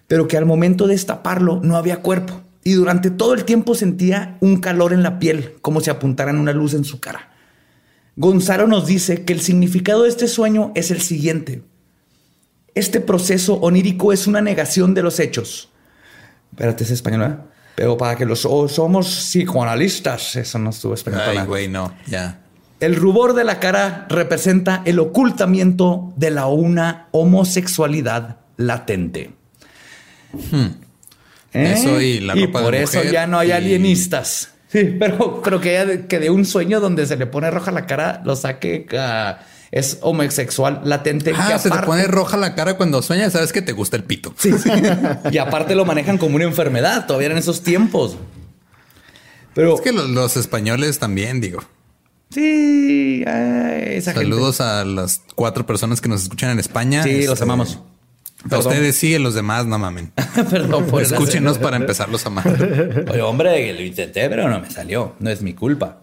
[0.07, 4.37] pero que al momento de destaparlo no había cuerpo y durante todo el tiempo sentía
[4.41, 7.31] un calor en la piel, como si apuntaran una luz en su cara.
[8.17, 11.63] Gonzalo nos dice que el significado de este sueño es el siguiente.
[12.75, 15.71] Este proceso onírico es una negación de los hechos.
[16.53, 17.47] Espérate, es español, ¿verdad?
[17.77, 21.23] Pero para que los oh, somos psicoanalistas, eso no estuvo español.
[21.27, 22.40] Ay, güey, no, ya.
[22.81, 29.33] El rubor de la cara representa el ocultamiento de la una homosexualidad latente.
[31.53, 31.73] ¿Eh?
[31.77, 34.53] Eso y la ropa de por eso mujer ya no hay y- alienistas.
[34.69, 37.87] Sí, pero, pero que, de- que de un sueño donde se le pone roja la
[37.87, 39.41] cara, lo saque ah,
[39.73, 41.33] es homosexual latente.
[41.37, 44.05] Ah, que se te pone roja la cara cuando sueñas, sabes que te gusta el
[44.05, 44.33] pito.
[44.39, 44.71] Sí, sí.
[45.33, 48.17] y aparte lo manejan como una enfermedad todavía en esos tiempos.
[49.53, 51.61] Pero Es que los, los españoles también, digo.
[52.31, 54.29] Sí, ay, esa gente.
[54.29, 57.03] Saludos a las cuatro personas que nos escuchan en España.
[57.03, 57.81] Sí, los Este, amamos.
[58.49, 60.13] A ustedes sí, a los demás no mamen.
[60.51, 62.47] Perdón por Escúchenos para empezarlos a amar.
[63.11, 65.15] Oye, hombre, lo intenté, pero no me salió.
[65.19, 65.99] No es mi culpa.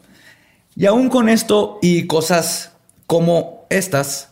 [0.75, 2.73] Y aún con esto y cosas
[3.07, 4.29] como estas,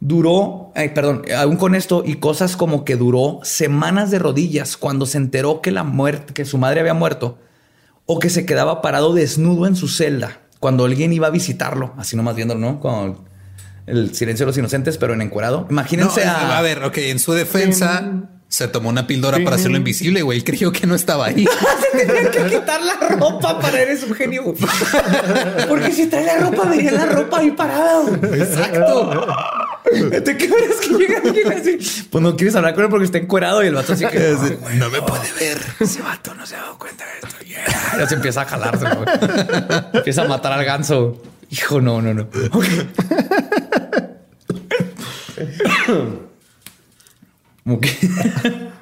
[0.00, 5.06] duró, ay, perdón, aún con esto y cosas como que duró semanas de rodillas cuando
[5.06, 7.38] se enteró que la muerte, que su madre había muerto,
[8.06, 12.16] o que se quedaba parado desnudo en su celda cuando alguien iba a visitarlo, así
[12.16, 12.80] nomás viéndolo, ¿no?
[12.80, 13.18] Con
[13.84, 15.66] el silencio de los inocentes, pero en encuerado.
[15.68, 16.56] Imagínense a...
[16.56, 20.38] a ver, ok, en su defensa se tomó una píldora para hacerlo invisible, güey.
[20.38, 21.44] Él creyó que no estaba ahí.
[21.92, 24.54] Se tenía que quitar la ropa para eres un genio.
[25.68, 28.04] Porque si trae la ropa, vería la ropa ahí parada.
[28.32, 29.26] Exacto.
[29.92, 31.78] ¿De qué que llega alguien así?
[32.10, 34.56] Pues no quieres hablar con él porque está encuerado y el vato así que "Ay,
[34.60, 35.58] güey, No me puede ver.
[35.80, 37.44] ese vato no se ha dado cuenta de esto.
[37.44, 37.98] Yeah.
[37.98, 38.84] Ya se empieza a jalarse.
[38.84, 39.06] güey.
[39.94, 41.20] Empieza a matar al ganso.
[41.50, 42.28] Hijo, no, no, no.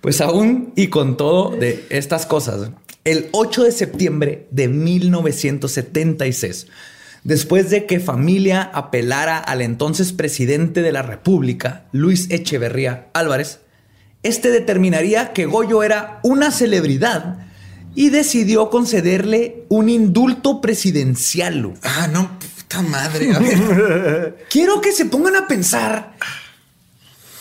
[0.00, 2.70] Pues aún y con todo de estas cosas,
[3.04, 6.68] el 8 de septiembre de 1976,
[7.24, 13.58] después de que familia apelara al entonces presidente de la República, Luis Echeverría Álvarez,
[14.22, 17.38] este determinaría que Goyo era una celebridad
[17.96, 21.74] y decidió concederle un indulto presidencial.
[21.82, 23.34] Ah, no, puta madre.
[23.34, 24.46] A ver.
[24.50, 26.14] Quiero que se pongan a pensar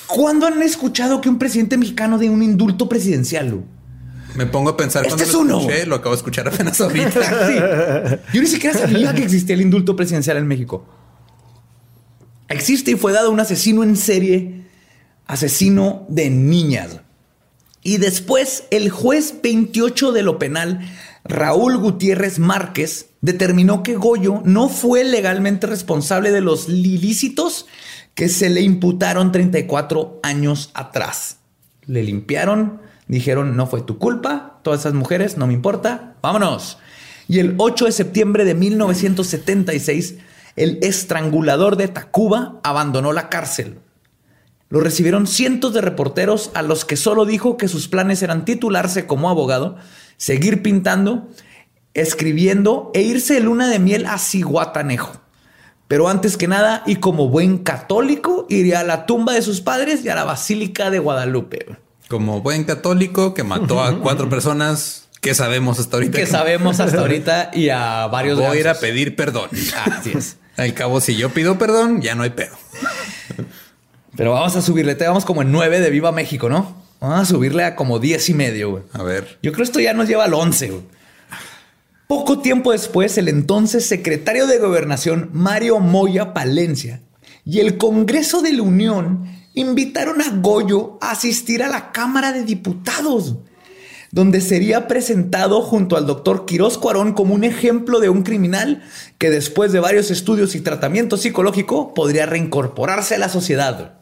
[0.07, 3.63] cuándo han escuchado que un presidente mexicano dé un indulto presidencial.
[4.35, 5.59] Me pongo a pensar Este cuando es lo uno.
[5.61, 7.21] escuché, lo acabo de escuchar apenas ahorita.
[8.27, 8.27] Sí.
[8.33, 10.85] Yo ni siquiera sabía que existía el indulto presidencial en México.
[12.49, 14.65] Existe y fue dado un asesino en serie,
[15.25, 16.99] asesino de niñas.
[17.81, 20.81] Y después el juez 28 de lo penal,
[21.23, 27.65] Raúl Gutiérrez Márquez, determinó que Goyo no fue legalmente responsable de los ilícitos
[28.15, 31.39] que se le imputaron 34 años atrás.
[31.85, 36.79] Le limpiaron, dijeron no fue tu culpa, todas esas mujeres, no me importa, vámonos.
[37.27, 40.15] Y el 8 de septiembre de 1976,
[40.55, 43.79] el estrangulador de Tacuba abandonó la cárcel.
[44.69, 49.05] Lo recibieron cientos de reporteros a los que solo dijo que sus planes eran titularse
[49.05, 49.77] como abogado,
[50.17, 51.27] seguir pintando,
[51.93, 55.24] escribiendo e irse de luna de miel a Ciguatanejo.
[55.95, 60.03] Pero antes que nada, y como buen católico, iría a la tumba de sus padres
[60.03, 61.77] y a la Basílica de Guadalupe.
[62.09, 66.17] Como buen católico que mató a cuatro personas, ¿qué sabemos hasta ahorita?
[66.17, 69.49] Que sabemos hasta ahorita y a varios Voy a ir a pedir perdón.
[69.85, 70.35] Así es.
[70.57, 72.57] Al cabo, si yo pido perdón, ya no hay pedo.
[74.17, 76.75] Pero vamos a subirle, te vamos como en 9 de Viva México, ¿no?
[76.99, 78.83] Vamos a subirle a como 10 y medio, güey.
[78.91, 79.37] A ver.
[79.41, 80.71] Yo creo que esto ya nos lleva al 11.
[80.71, 80.81] güey.
[82.07, 87.01] Poco tiempo después, el entonces secretario de Gobernación, Mario Moya Palencia,
[87.45, 89.25] y el Congreso de la Unión
[89.55, 93.37] invitaron a Goyo a asistir a la Cámara de Diputados,
[94.11, 98.83] donde sería presentado junto al doctor Quirós Cuarón como un ejemplo de un criminal
[99.17, 103.95] que después de varios estudios y tratamiento psicológico podría reincorporarse a la sociedad.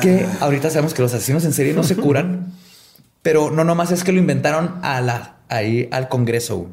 [0.00, 2.52] Que ahorita sabemos que los asesinos en serie no se curan,
[3.22, 6.68] pero no nomás es que lo inventaron a la, ahí al Congreso.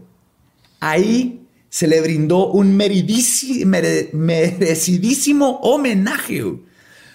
[0.80, 6.44] Ahí se le brindó un mere- merecidísimo homenaje.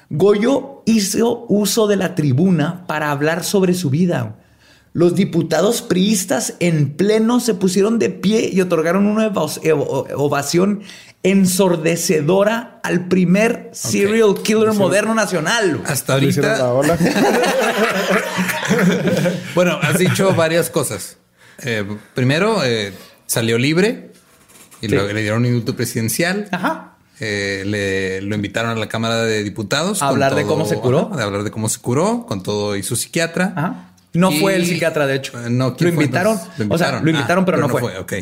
[0.08, 4.36] Goyo hizo uso de la tribuna para hablar sobre su vida.
[4.92, 9.30] Los diputados priistas en pleno se pusieron de pie y otorgaron una
[10.14, 10.80] ovación
[11.22, 15.82] ensordecedora al primer serial killer moderno nacional.
[15.84, 16.94] Hasta Le hicieron la ahorita.
[16.94, 16.98] ola.
[19.54, 21.16] Bueno, has dicho varias cosas.
[21.62, 21.84] Eh,
[22.14, 22.92] primero, eh,
[23.26, 24.10] salió libre
[24.80, 24.94] y Sí.
[24.94, 26.48] lo- le dieron un indulto presidencial.
[26.52, 26.92] Ajá.
[27.18, 30.02] Eh, le, lo invitaron a la Cámara de Diputados.
[30.02, 31.10] A hablar de cómo se curó.
[31.16, 33.52] de hablar de cómo se curó, con todo y su psiquiatra.
[33.56, 33.90] Ajá.
[34.12, 35.32] No Y- fue el psiquiatra, de hecho.
[35.50, 36.34] No, ¿quién Lo fue invitaron.
[36.58, 36.66] entonces?
[36.70, 37.98] O sea, lo invitaron, pero, no, fue.
[37.98, 38.12] ok.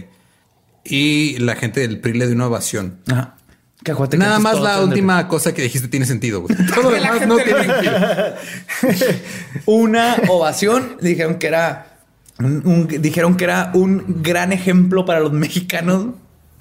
[0.84, 2.98] Y la gente del PRI le dio una ovación.
[3.10, 3.36] Ajá.
[3.82, 6.40] Que Nada más la de- última cosa que dijiste tiene sentido.
[6.42, 6.56] güey.
[6.74, 7.94] Todo lo demás no tiene sentido.
[9.66, 10.96] Una ovación.
[11.00, 11.93] Dijeron que era.
[12.38, 16.06] Un- un- dijeron que era un gran ejemplo para los mexicanos.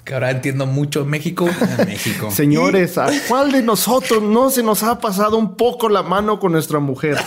[0.04, 1.48] Que ahora entiendo mucho México.
[1.86, 2.30] México.
[2.30, 6.52] Señores, ¿a cuál de nosotros no se nos ha pasado un poco la mano con
[6.52, 7.16] nuestra mujer?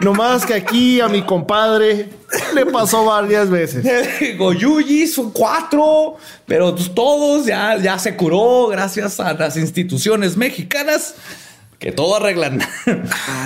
[0.00, 2.08] no más que aquí a mi compadre
[2.54, 3.84] le pasó varias veces.
[4.38, 6.16] Goyuyi son cuatro,
[6.46, 11.14] pero pues todos ya, ya se curó gracias a las instituciones mexicanas
[11.82, 12.60] que todo arreglan.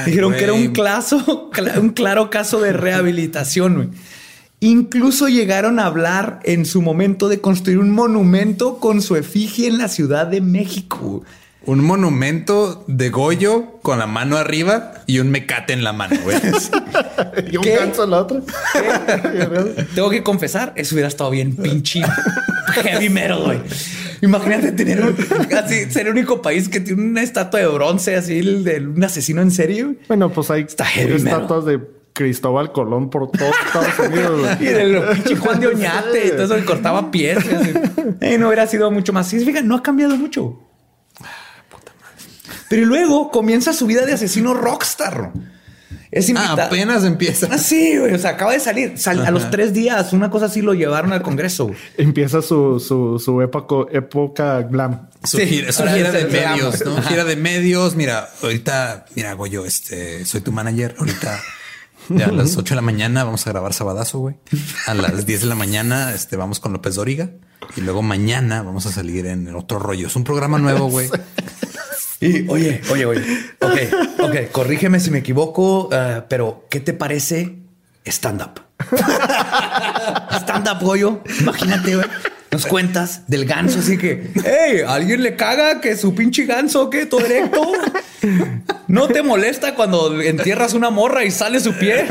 [0.05, 3.75] Dijeron que era un, claso, cla- un claro caso de rehabilitación.
[3.75, 3.89] güey.
[4.61, 9.79] Incluso llegaron a hablar en su momento de construir un monumento con su efigie en
[9.79, 11.25] la Ciudad de México.
[11.65, 16.37] Un monumento de Goyo con la mano arriba y un mecate en la mano, güey.
[17.51, 17.77] Y un ¿Qué?
[17.77, 18.41] ganso en la otra.
[19.95, 22.03] Tengo que confesar, eso hubiera estado bien pinche
[22.83, 23.59] heavy metal, güey.
[24.23, 25.17] Imagínate tener un,
[25.57, 29.03] así, ser el único país que tiene una estatua de bronce así el de un
[29.03, 29.95] asesino en serio.
[30.09, 31.81] Bueno, pues hay Está estatuas de
[32.13, 34.57] Cristóbal Colón por todo Estados Unidos.
[34.61, 37.39] Y del pinche Juan de Oñate y todo eso que cortaba pies.
[37.45, 38.25] y.
[38.25, 39.29] Eh, no hubiera sido mucho más.
[39.29, 40.61] Sí, fíjate, no ha cambiado mucho.
[42.69, 45.33] Pero luego comienza su vida de asesino rockstar.
[46.11, 46.63] Es Ah, invitado.
[46.63, 47.49] apenas empieza.
[47.51, 48.15] Ah, sí, güey.
[48.15, 48.97] O sea, acaba de salir.
[48.99, 51.67] Sal- a los tres días, una cosa así lo llevaron al Congreso.
[51.67, 51.79] güey.
[51.99, 55.09] Empieza su, su, su época, época glam.
[55.25, 56.97] Su Sí, gira, su gira es de medios, ¿no?
[56.99, 57.09] Ajá.
[57.09, 57.97] Gira de medios.
[57.97, 60.95] Mira, ahorita, mira, Goyo, este, soy tu manager.
[60.99, 61.41] Ahorita
[62.09, 64.37] ya a las 8 de la mañana vamos a grabar Sabadazo, güey.
[64.87, 67.31] A las 10 de la mañana, este, vamos con López Dóriga.
[67.77, 70.07] Y luego mañana vamos a salir en otro rollo.
[70.07, 71.09] Es un programa nuevo, güey.
[72.21, 73.23] Y oye, oye, oye.
[73.61, 74.51] Ok, ok.
[74.53, 77.57] Corrígeme si me equivoco, eh, pero ¿qué te parece
[78.07, 78.61] stand-up?
[80.41, 81.21] stand-up, Goyo.
[81.41, 82.07] Imagínate, güey.
[82.51, 87.05] Nos cuentas del ganso, así que, hey, ¿alguien le caga que su pinche ganso, que
[87.05, 87.73] todo erecto?
[88.89, 92.07] ¿No te molesta cuando entierras una morra y sale su pie?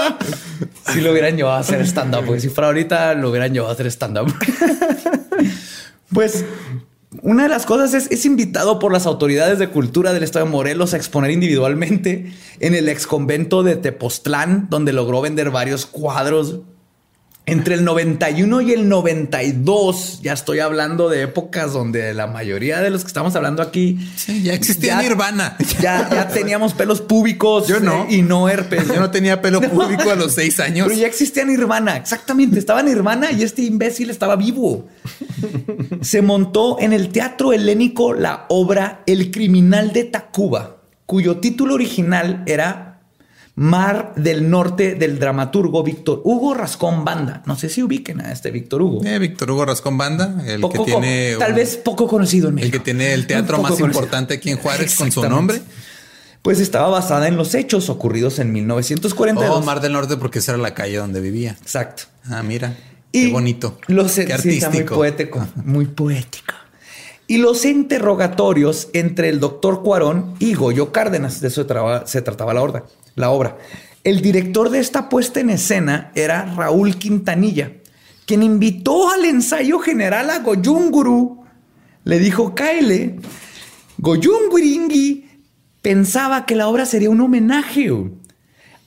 [0.92, 3.74] si lo hubieran llevado a hacer stand-up, porque si fuera ahorita lo hubieran llevado a
[3.74, 4.34] hacer stand-up.
[6.12, 6.44] Pues
[7.22, 10.52] una de las cosas es, es invitado por las autoridades de cultura del estado de
[10.52, 16.60] Morelos a exponer individualmente en el ex convento de Tepoztlán, donde logró vender varios cuadros.
[17.50, 22.90] Entre el 91 y el 92, ya estoy hablando de épocas donde la mayoría de
[22.90, 25.56] los que estamos hablando aquí Sí, ya existía Ya- Nirvana.
[25.80, 28.04] ya, ya teníamos pelos púbicos Yo no.
[28.04, 28.86] eh, y no herpes.
[28.88, 30.86] Yo no tenía pelo público a los seis años.
[30.88, 32.58] Pero ya existía Nirvana, exactamente.
[32.58, 34.88] Estaba Nirvana y este imbécil estaba vivo.
[36.02, 42.42] Se montó en el teatro helénico la obra El criminal de Tacuba, cuyo título original
[42.46, 42.89] era
[43.56, 47.42] Mar del Norte del dramaturgo Víctor Hugo Rascón Banda.
[47.46, 49.04] No sé si ubiquen a este Víctor Hugo.
[49.04, 52.52] Eh, Víctor Hugo Rascón Banda, el Poco que tiene tal un- vez poco conocido en
[52.52, 52.72] el México.
[52.78, 53.88] que tiene el teatro más conocido.
[53.88, 55.60] importante aquí en Juárez con su nombre.
[56.42, 59.56] Pues estaba basada en los hechos ocurridos en 1942.
[59.58, 61.58] Oh, Mar del Norte, porque esa era la calle donde vivía.
[61.60, 62.04] Exacto.
[62.30, 62.76] Ah, mira.
[63.12, 63.76] Y qué bonito.
[63.88, 64.34] Los, qué sí, está
[64.68, 64.72] artístico.
[64.72, 66.54] muy poético, muy poético.
[67.26, 72.22] Y los interrogatorios entre el doctor Cuarón y Goyo Cárdenas, de eso se, traba- se
[72.22, 72.84] trataba la, obra,
[73.16, 73.56] la obra.
[74.04, 77.72] El director de esta puesta en escena era Raúl Quintanilla,
[78.26, 81.44] quien invitó al ensayo general a Goyunguru.
[82.04, 83.20] Le dijo, Kyle,
[83.98, 85.28] Goyunguringui
[85.82, 87.90] pensaba que la obra sería un homenaje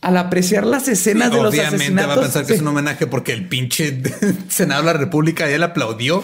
[0.01, 2.09] al apreciar las escenas de los Obviamente asesinatos.
[2.09, 2.53] va a pensar que Sí.
[2.55, 4.01] es un homenaje porque el pinche
[4.49, 6.23] Senado de la República ya le aplaudió.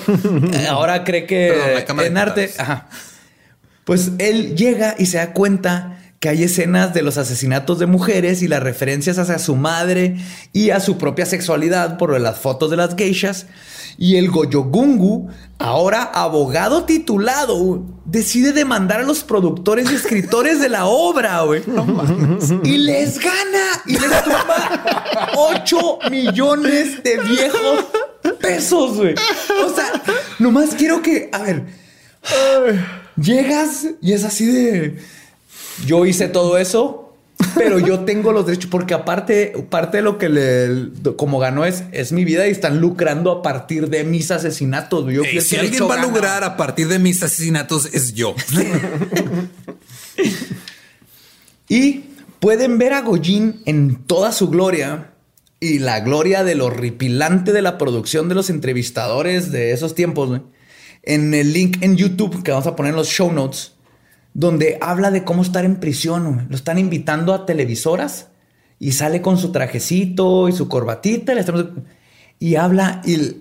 [0.53, 2.51] Eh, Ahora cree que Perdón, la Cámara en arte.
[2.57, 2.89] Ajá.
[3.85, 8.41] Pues él llega y se da cuenta que hay escenas de los asesinatos de mujeres
[8.41, 10.17] y las referencias hacia su madre
[10.51, 13.47] y a su propia sexualidad por las fotos de las geishas.
[13.97, 20.85] Y el Goyogungu, ahora abogado titulado, decide demandar a los productores y escritores de la
[20.85, 21.63] obra, güey.
[22.63, 27.85] Y les gana y les tumba 8 millones de viejos
[28.41, 29.15] pesos, güey.
[29.65, 30.01] O sea,
[30.39, 31.65] nomás quiero que, a ver,
[33.17, 34.97] llegas y es así de,
[35.85, 37.15] yo hice todo eso,
[37.55, 41.83] pero yo tengo los derechos porque aparte, parte de lo que le, como ganó es,
[41.91, 45.11] es mi vida y están lucrando a partir de mis asesinatos.
[45.11, 48.35] Yo Ey, si alguien va a lograr a partir de mis asesinatos es yo.
[51.69, 52.05] Y
[52.39, 55.13] pueden ver a Goyin en toda su gloria
[55.59, 60.41] y la gloria de lo horripilante de la producción de los entrevistadores de esos tiempos,
[61.03, 63.73] en el link en YouTube que vamos a poner en los show notes,
[64.33, 66.47] donde habla de cómo estar en prisión.
[66.49, 68.27] Lo están invitando a televisoras
[68.79, 71.33] y sale con su trajecito y su corbatita
[72.39, 73.37] y, habla y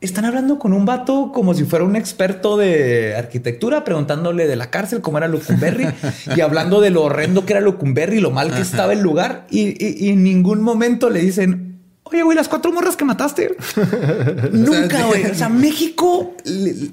[0.00, 4.70] están hablando con un vato como si fuera un experto de arquitectura, preguntándole de la
[4.70, 5.86] cárcel cómo era Lucumberry
[6.36, 9.46] y hablando de lo horrendo que era Lucumberry y lo mal que estaba el lugar.
[9.50, 11.75] Y, y- y en ningún momento le dicen,
[12.10, 13.56] oye, güey, las cuatro morras que mataste.
[14.52, 15.26] Nunca, güey.
[15.30, 16.34] O sea, México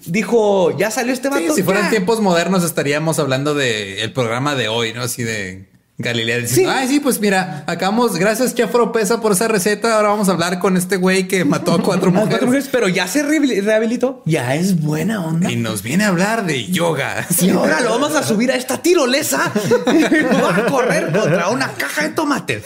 [0.05, 1.41] dijo, ya salió este vato.
[1.49, 1.89] Sí, si fueran ya".
[1.91, 5.01] tiempos modernos estaríamos hablando de el programa de hoy, ¿no?
[5.03, 6.77] Así de Galilea diciendo, Sí.
[6.77, 9.95] ay, sí, pues mira, acabamos, gracias Chafro Pesa por esa receta.
[9.95, 12.29] Ahora vamos a hablar con este güey que mató a cuatro mujeres.
[12.31, 14.23] cuatro mujeres, pero ya se rehabil- rehabilitó.
[14.25, 15.51] Ya es buena onda.
[15.51, 17.25] Y nos viene a hablar de yoga.
[17.39, 19.51] Y ahora lo vamos a subir a esta tirolesa
[19.93, 20.01] y
[20.41, 22.63] va a correr contra una caja de tomates.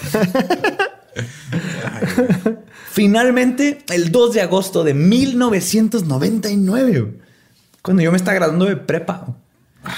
[2.91, 7.13] Finalmente, el 2 de agosto de 1999, güey,
[7.81, 9.37] cuando yo me estaba graduando de prepa,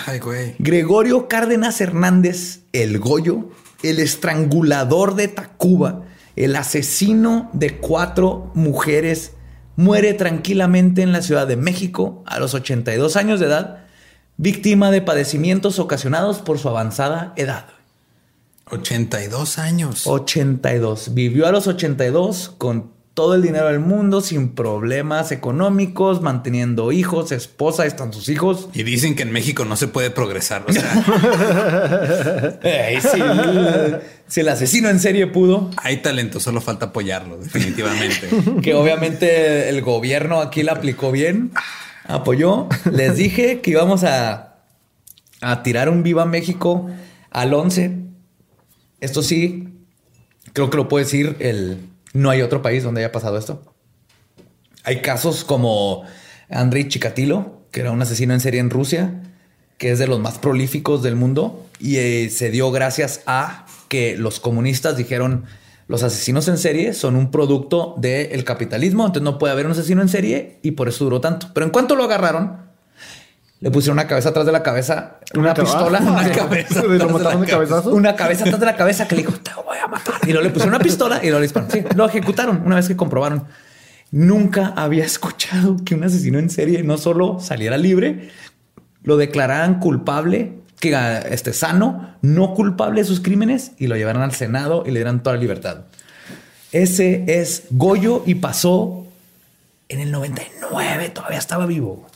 [0.06, 0.56] Ay, güey.
[0.60, 3.50] Gregorio Cárdenas Hernández, el Goyo,
[3.82, 6.04] el estrangulador de Tacuba,
[6.36, 9.34] el asesino de cuatro mujeres,
[9.76, 13.86] muere tranquilamente en la Ciudad de México a los 82 años de edad,
[14.38, 17.66] víctima de padecimientos ocasionados por su avanzada edad.
[18.72, 20.08] 82 años.
[20.08, 21.14] 82.
[21.14, 27.34] Vivió a los 82 con todo el dinero del mundo, sin problemas económicos, manteniendo hijos,
[27.34, 28.70] esposa, están sus hijos.
[28.74, 30.64] Y dicen que en México no se puede progresar.
[30.66, 36.86] O sea, Ey, si, el, si el asesino en serie pudo, hay talento, solo falta
[36.88, 38.30] apoyarlo, definitivamente.
[38.62, 41.52] que obviamente el gobierno aquí la aplicó bien,
[42.06, 42.70] apoyó.
[42.90, 44.62] Les dije que íbamos a,
[45.42, 46.90] a tirar un Viva México
[47.32, 48.09] al 11.
[49.02, 49.70] Esto sí,
[50.54, 51.80] creo que lo puede decir el...
[52.14, 53.62] No hay otro país donde haya pasado esto.
[54.84, 56.04] Hay casos como
[56.50, 59.22] Andrei Chikatilo, que era un asesino en serie en Rusia,
[59.78, 64.18] que es de los más prolíficos del mundo y eh, se dio gracias a que
[64.18, 65.46] los comunistas dijeron
[65.88, 70.04] los asesinos en serie son un producto del capitalismo, entonces no puede haber un asesino
[70.04, 71.48] en serie y por eso duró tanto.
[71.52, 72.69] Pero en cuanto lo agarraron,
[73.62, 77.42] le pusieron una cabeza atrás de la cabeza, una, pistola, una cabeza, ¿De lo mataron
[77.42, 77.94] de cabezazo?
[77.94, 80.16] una cabeza atrás de la cabeza que le dijo, te voy a matar.
[80.24, 81.72] Y luego le pusieron una pistola y luego le dispararon.
[81.72, 83.46] Sí, lo ejecutaron una vez que comprobaron.
[84.12, 88.30] Nunca había escuchado que un asesino en serie no solo saliera libre,
[89.04, 90.98] lo declararan culpable, que
[91.30, 95.22] este sano, no culpable de sus crímenes y lo llevaran al Senado y le dieran
[95.22, 95.82] toda la libertad.
[96.72, 99.06] Ese es Goyo y pasó
[99.90, 102.08] en el 99, todavía estaba vivo.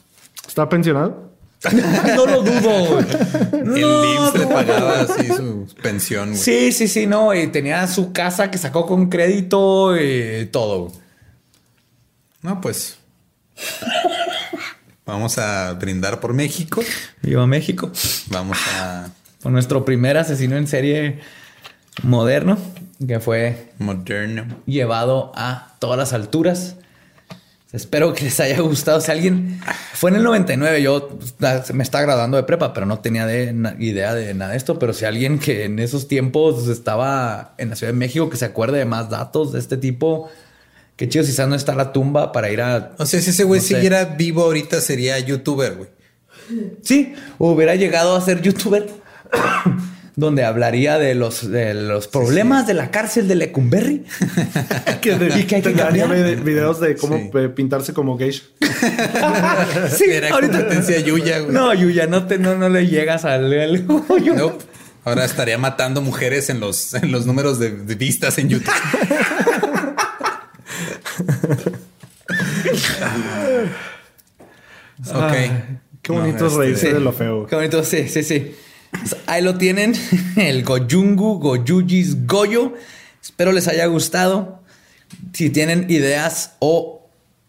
[0.48, 1.23] ¿Está pensionado?
[2.16, 3.00] no lo dudo.
[3.00, 6.30] El No, IMSS le pagaba así su pensión.
[6.30, 6.40] güey.
[6.42, 7.34] Sí, sí, sí, no.
[7.34, 10.92] Y tenía su casa que sacó con crédito y todo.
[12.42, 12.98] No, pues.
[15.06, 16.82] Vamos a brindar por México.
[17.22, 17.92] Viva México.
[18.28, 19.08] Vamos a
[19.40, 21.20] Fue nuestro primer asesino en serie
[22.04, 22.58] moderno
[23.06, 24.46] que fue moderno.
[24.66, 26.76] llevado a todas las alturas.
[27.74, 29.02] Espero que les haya gustado.
[29.02, 29.60] Si alguien
[29.94, 31.18] fue en el 99, yo
[31.74, 34.78] me estaba graduando de prepa, pero no tenía de, idea de nada de esto.
[34.78, 38.46] Pero si alguien que en esos tiempos estaba en la Ciudad de México que se
[38.46, 40.30] acuerde de más datos de este tipo,
[40.96, 42.94] qué chido si no está la tumba para ir a.
[43.00, 43.74] O sea, si ese güey No sé.
[43.74, 45.90] siguiera vivo ahorita sería youtuber, güey.
[46.84, 48.88] Sí, hubiera llegado a ser youtuber
[50.16, 54.04] donde hablaría de los, de los problemas de la cárcel de Lecumberri.
[55.02, 56.08] Que de- Y que hay que cambiar.
[56.10, 57.30] vide- videos de cómo Sí.
[57.34, 58.44] eh, pintarse como geisha.
[59.90, 61.52] sí, Era ahorita- competencia Yuya, güey.
[61.54, 63.52] No, Yuya, no, te, no, no le llegas al...
[63.54, 64.64] al- Nope.
[65.06, 68.74] Ahora estaría matando mujeres en los, en los números de, de vistas en YouTube.
[75.14, 75.34] ok.
[76.02, 77.46] Qué bonito No, es este- reírse de lo feo.
[77.48, 78.56] Qué bonito, sí, sí, sí.
[79.00, 79.94] Pues ahí lo tienen,
[80.36, 82.74] el Goyungu, Goyuyis, Goyo.
[83.22, 84.62] Espero les haya gustado.
[85.34, 87.08] Si tienen ideas o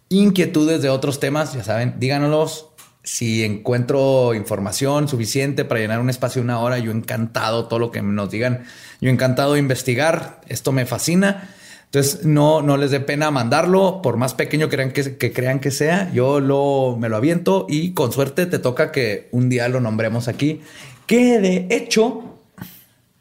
[0.08, 2.66] inquietudes de otros temas, ya saben, díganos.
[3.02, 7.90] Si encuentro información suficiente para llenar un espacio de una hora, yo encantado, todo lo
[7.90, 8.64] que nos digan,
[9.00, 10.40] yo encantado de investigar.
[10.48, 11.50] Esto me fascina.
[11.94, 15.60] Entonces, no, no les dé pena mandarlo, por más pequeño que crean que, que crean
[15.60, 19.68] que sea, yo lo, me lo aviento y con suerte te toca que un día
[19.68, 20.60] lo nombremos aquí.
[21.06, 22.22] Que de hecho,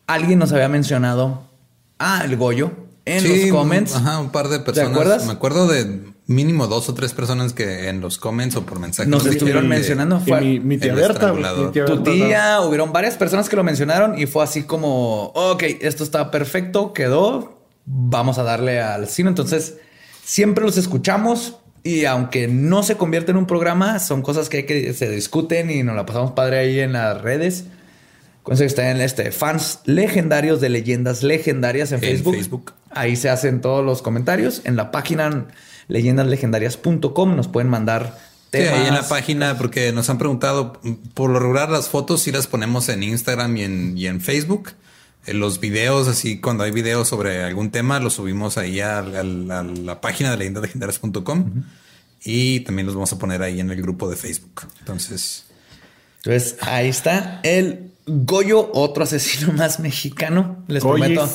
[0.08, 1.44] alguien nos había mencionado
[2.00, 2.72] a el Goyo
[3.06, 3.96] en Sí, los comments.
[3.96, 4.92] Ajá, un par de personas.
[4.92, 5.26] acuerdas?
[5.26, 9.10] Me acuerdo de mínimo dos o tres personas que en los comments o por mensaje
[9.10, 10.20] Nos dijeron estuvieron que- mencionando.
[10.22, 11.14] Fue mi, mi tía el Berta.
[11.14, 11.66] estrangulador.
[11.68, 15.64] mi tía tu tía, hubieron varias personas que lo mencionaron y fue así como, ok,
[15.82, 19.28] esto está perfecto, quedó, vamos a darle al cine.
[19.30, 19.76] Entonces,
[20.24, 24.66] siempre los escuchamos y aunque no se convierte en un programa, son cosas que, hay
[24.66, 27.66] que se discuten y nos la pasamos padre ahí en las redes.
[28.42, 32.36] Con eso que están en este fans legendarios de leyendas legendarias en, En Facebook.
[32.36, 32.74] Facebook.
[32.92, 34.62] Ahí se hacen todos los comentarios.
[34.66, 35.48] En la página
[35.88, 38.18] leyendaslegendarias.com nos pueden mandar
[38.54, 38.74] Sí, temas.
[38.80, 40.80] ahí en la página, porque nos han preguntado,
[41.16, 44.74] por lo regular las fotos sí las ponemos en Instagram y en, y en Facebook.
[45.28, 49.64] Los videos, así cuando hay videos sobre algún tema, los subimos ahí a, a- a
[49.64, 51.64] la página de leyendaslegendarias.com
[52.26, 54.64] y también los vamos a poner ahí en el grupo de Facebook.
[54.80, 55.46] Entonces,
[56.24, 60.64] Entonces, ahí está el Goyo, otro asesino más mexicano.
[60.68, 61.06] Les Goyis.
[61.18, 61.30] prometo.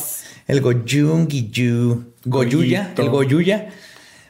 [0.46, 2.12] El Goyungiyu.
[2.24, 2.82] Goyuya.
[2.84, 3.02] Goyito.
[3.02, 3.68] El Goyuya.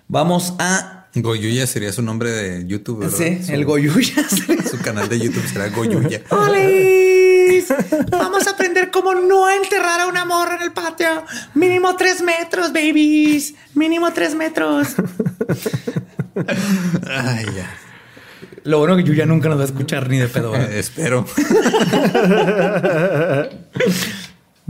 [0.06, 1.08] Vamos a.
[1.14, 3.16] Goyuya sería su nombre de YouTube, ¿verdad?
[3.18, 4.28] Sí, Su- el Goyuya.
[4.70, 6.22] Su canal de YouTube será Goyuya.
[6.30, 7.07] ¡Olis!
[8.10, 11.24] Vamos a aprender cómo no enterrar a una morra en el patio.
[11.54, 13.54] Mínimo tres metros, babies.
[13.74, 14.88] Mínimo tres metros.
[17.06, 17.70] Ay, ya.
[18.64, 20.54] Lo bueno que Yuya nunca nos va a escuchar ni de pedo.
[20.54, 21.24] Eh, espero.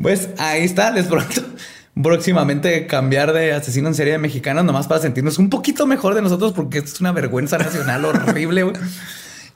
[0.00, 1.42] Pues ahí está, les pronto.
[2.00, 6.22] Próximamente cambiar de asesino en serie de mexicanos nomás para sentirnos un poquito mejor de
[6.22, 8.72] nosotros porque esto es una vergüenza nacional horrible.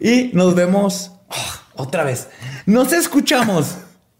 [0.01, 2.28] Y nos vemos oh, otra vez.
[2.66, 3.77] Nos escuchamos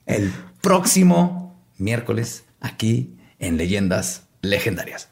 [0.07, 5.12] el próximo miércoles aquí en Leyendas Legendarias.